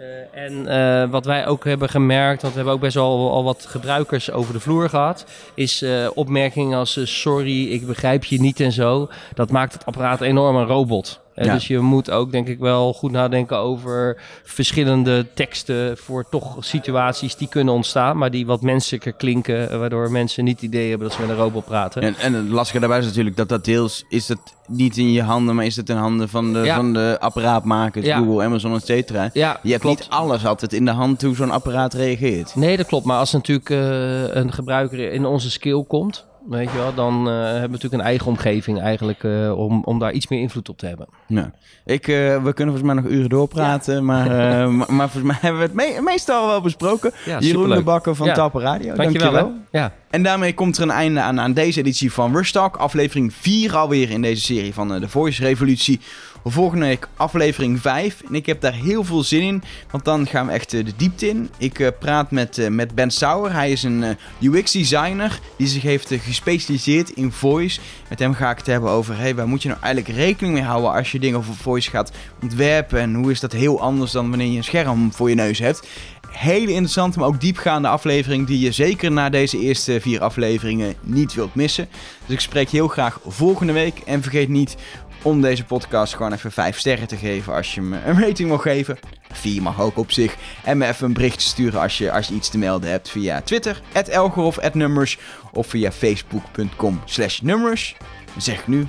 Uh, 0.00 0.06
en 0.44 0.52
uh, 0.52 1.10
wat 1.10 1.24
wij 1.24 1.46
ook 1.46 1.64
hebben 1.64 1.88
gemerkt, 1.88 2.42
want 2.42 2.52
we 2.52 2.58
hebben 2.58 2.74
ook 2.74 2.84
best 2.84 2.94
wel 2.94 3.30
al 3.30 3.44
wat 3.44 3.66
gebruikers 3.66 4.30
over 4.30 4.52
de 4.52 4.60
vloer 4.60 4.88
gehad, 4.88 5.24
is 5.54 5.82
uh, 5.82 6.10
opmerkingen 6.14 6.78
als 6.78 7.20
sorry, 7.20 7.72
ik 7.72 7.86
begrijp 7.86 8.24
je 8.24 8.40
niet 8.40 8.60
en 8.60 8.72
zo. 8.72 9.08
Dat 9.34 9.50
maakt 9.50 9.72
het 9.72 9.86
apparaat 9.86 10.20
enorm 10.20 10.56
een 10.56 10.66
robot. 10.66 11.20
Ja. 11.34 11.52
Dus 11.52 11.66
je 11.66 11.78
moet 11.78 12.10
ook 12.10 12.32
denk 12.32 12.48
ik 12.48 12.58
wel 12.58 12.92
goed 12.92 13.10
nadenken 13.10 13.56
over 13.56 14.22
verschillende 14.44 15.26
teksten 15.34 15.96
voor 15.98 16.28
toch 16.30 16.56
situaties 16.64 17.36
die 17.36 17.48
kunnen 17.48 17.74
ontstaan, 17.74 18.18
maar 18.18 18.30
die 18.30 18.46
wat 18.46 18.62
menselijker 18.62 19.12
klinken, 19.12 19.78
waardoor 19.78 20.10
mensen 20.10 20.44
niet 20.44 20.54
het 20.54 20.64
idee 20.64 20.88
hebben 20.88 21.08
dat 21.08 21.16
ze 21.16 21.22
met 21.22 21.30
een 21.30 21.36
robot 21.36 21.64
praten. 21.64 22.02
En, 22.02 22.14
en 22.16 22.32
het 22.32 22.48
lastige 22.48 22.78
daarbij 22.78 22.98
is 22.98 23.04
natuurlijk 23.04 23.36
dat 23.36 23.48
dat 23.48 23.64
deels 23.64 24.04
is 24.08 24.28
het 24.28 24.40
niet 24.66 24.96
in 24.96 25.12
je 25.12 25.22
handen, 25.22 25.54
maar 25.54 25.64
is 25.64 25.76
het 25.76 25.88
in 25.88 25.96
handen 25.96 26.28
van 26.28 26.52
de, 26.52 26.58
ja. 26.58 26.76
van 26.76 26.92
de 26.92 27.16
apparaatmakers, 27.20 28.06
ja. 28.06 28.18
Google, 28.18 28.44
Amazon, 28.44 28.74
et 28.74 28.86
cetera. 28.86 29.30
Ja, 29.32 29.60
je 29.62 29.70
hebt 29.70 29.82
klopt. 29.82 29.98
niet 29.98 30.08
alles 30.08 30.46
altijd 30.46 30.72
in 30.72 30.84
de 30.84 30.90
hand 30.90 31.22
hoe 31.22 31.34
zo'n 31.34 31.50
apparaat 31.50 31.94
reageert. 31.94 32.54
Nee, 32.54 32.76
dat 32.76 32.86
klopt. 32.86 33.04
Maar 33.04 33.18
als 33.18 33.32
natuurlijk 33.32 33.68
uh, 33.68 34.34
een 34.34 34.52
gebruiker 34.52 35.12
in 35.12 35.26
onze 35.26 35.50
skill 35.50 35.84
komt, 35.88 36.28
Weet 36.48 36.70
je 36.70 36.76
wel, 36.76 36.94
dan 36.94 37.28
uh, 37.28 37.34
hebben 37.34 37.62
we 37.62 37.68
natuurlijk 37.68 37.92
een 37.92 38.08
eigen 38.08 38.26
omgeving 38.26 38.80
eigenlijk 38.80 39.22
uh, 39.22 39.58
om, 39.58 39.82
om 39.84 39.98
daar 39.98 40.12
iets 40.12 40.28
meer 40.28 40.40
invloed 40.40 40.68
op 40.68 40.78
te 40.78 40.86
hebben. 40.86 41.06
Ja. 41.26 41.52
Ik, 41.84 42.06
uh, 42.06 42.16
we 42.16 42.52
kunnen 42.52 42.74
volgens 42.74 42.82
mij 42.82 42.94
nog 42.94 43.04
uren 43.04 43.28
doorpraten, 43.28 43.94
ja. 43.94 44.00
maar, 44.00 44.28
maar, 44.72 44.94
maar, 44.94 45.10
volgens 45.10 45.32
mij 45.32 45.36
hebben 45.40 45.60
we 45.60 45.66
het 45.66 45.96
me 45.96 46.02
meestal 46.02 46.46
wel 46.46 46.60
besproken. 46.60 47.12
Ja, 47.24 47.38
Jeroen 47.38 47.68
de 47.68 47.82
Bakker 47.82 48.14
van 48.14 48.26
ja. 48.26 48.34
Tappen 48.34 48.60
Radio, 48.60 48.94
dankjewel. 48.94 49.32
dankjewel. 49.32 49.60
Ja. 49.70 49.92
En 50.10 50.22
daarmee 50.22 50.54
komt 50.54 50.76
er 50.76 50.82
een 50.82 50.90
einde 50.90 51.20
aan, 51.20 51.40
aan 51.40 51.52
deze 51.52 51.80
editie 51.80 52.12
van 52.12 52.36
Rush 52.36 52.50
Talk, 52.50 52.76
aflevering 52.76 53.34
4 53.34 53.76
alweer 53.76 54.10
in 54.10 54.22
deze 54.22 54.42
serie 54.42 54.74
van 54.74 55.00
de 55.00 55.08
Voice 55.08 55.42
Revolutie. 55.42 56.00
Volgende 56.44 56.86
week 56.86 57.08
aflevering 57.16 57.80
5. 57.80 58.22
En 58.28 58.34
ik 58.34 58.46
heb 58.46 58.60
daar 58.60 58.72
heel 58.72 59.04
veel 59.04 59.22
zin 59.22 59.42
in. 59.42 59.62
Want 59.90 60.04
dan 60.04 60.26
gaan 60.26 60.46
we 60.46 60.52
echt 60.52 60.70
de 60.70 60.84
diepte 60.96 61.28
in. 61.28 61.50
Ik 61.58 61.92
praat 61.98 62.30
met, 62.30 62.68
met 62.70 62.94
Ben 62.94 63.10
Sauer. 63.10 63.52
Hij 63.52 63.70
is 63.72 63.82
een 63.82 64.16
UX-designer 64.40 65.40
die 65.56 65.66
zich 65.66 65.82
heeft 65.82 66.14
gespecialiseerd 66.18 67.10
in 67.10 67.32
voice. 67.32 67.80
Met 68.08 68.18
hem 68.18 68.34
ga 68.34 68.50
ik 68.50 68.58
het 68.58 68.66
hebben 68.66 68.90
over, 68.90 69.16
hey, 69.16 69.34
waar 69.34 69.48
moet 69.48 69.62
je 69.62 69.68
nou 69.68 69.80
eigenlijk 69.80 70.16
rekening 70.16 70.54
mee 70.54 70.62
houden 70.62 70.92
als 70.92 71.12
je 71.12 71.18
dingen 71.18 71.44
voor 71.44 71.54
voice 71.54 71.90
gaat 71.90 72.12
ontwerpen? 72.42 73.00
En 73.00 73.14
hoe 73.14 73.30
is 73.30 73.40
dat 73.40 73.52
heel 73.52 73.80
anders 73.80 74.10
dan 74.10 74.28
wanneer 74.28 74.50
je 74.50 74.56
een 74.56 74.64
scherm 74.64 75.12
voor 75.12 75.28
je 75.28 75.34
neus 75.34 75.58
hebt? 75.58 75.88
Hele 76.28 76.70
interessante, 76.72 77.18
maar 77.18 77.28
ook 77.28 77.40
diepgaande 77.40 77.88
aflevering 77.88 78.46
die 78.46 78.58
je 78.58 78.72
zeker 78.72 79.12
na 79.12 79.28
deze 79.28 79.58
eerste 79.58 80.00
vier 80.00 80.20
afleveringen 80.20 80.94
niet 81.00 81.34
wilt 81.34 81.54
missen. 81.54 81.88
Dus 82.26 82.34
ik 82.34 82.40
spreek 82.40 82.68
heel 82.68 82.88
graag 82.88 83.20
volgende 83.26 83.72
week. 83.72 83.98
En 83.98 84.22
vergeet 84.22 84.48
niet 84.48 84.76
om 85.22 85.40
deze 85.40 85.64
podcast 85.64 86.14
gewoon 86.14 86.32
even 86.32 86.52
5 86.52 86.78
sterren 86.78 87.08
te 87.08 87.16
geven 87.16 87.54
als 87.54 87.74
je 87.74 87.80
me 87.80 87.98
een 88.04 88.20
rating 88.20 88.48
mag 88.48 88.62
geven. 88.62 88.98
4 89.32 89.62
mag 89.62 89.80
ook 89.80 89.96
op 89.96 90.12
zich. 90.12 90.36
En 90.64 90.78
me 90.78 90.86
even 90.86 91.06
een 91.06 91.12
berichtje 91.12 91.48
sturen 91.48 91.80
als 91.80 91.98
je, 91.98 92.12
als 92.12 92.28
je 92.28 92.34
iets 92.34 92.48
te 92.48 92.58
melden 92.58 92.90
hebt 92.90 93.08
via 93.08 93.40
Twitter, 93.40 93.82
Elger 93.92 94.42
of 94.42 94.74
Numbers. 94.74 95.18
Of 95.52 95.66
via 95.66 95.92
facebook.com 95.92 97.00
slash 97.04 97.40
numbers. 97.40 97.96
Dan 98.32 98.42
zeg 98.42 98.58
ik 98.58 98.66
nu, 98.66 98.86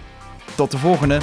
tot 0.55 0.71
de 0.71 0.77
volgende. 0.77 1.19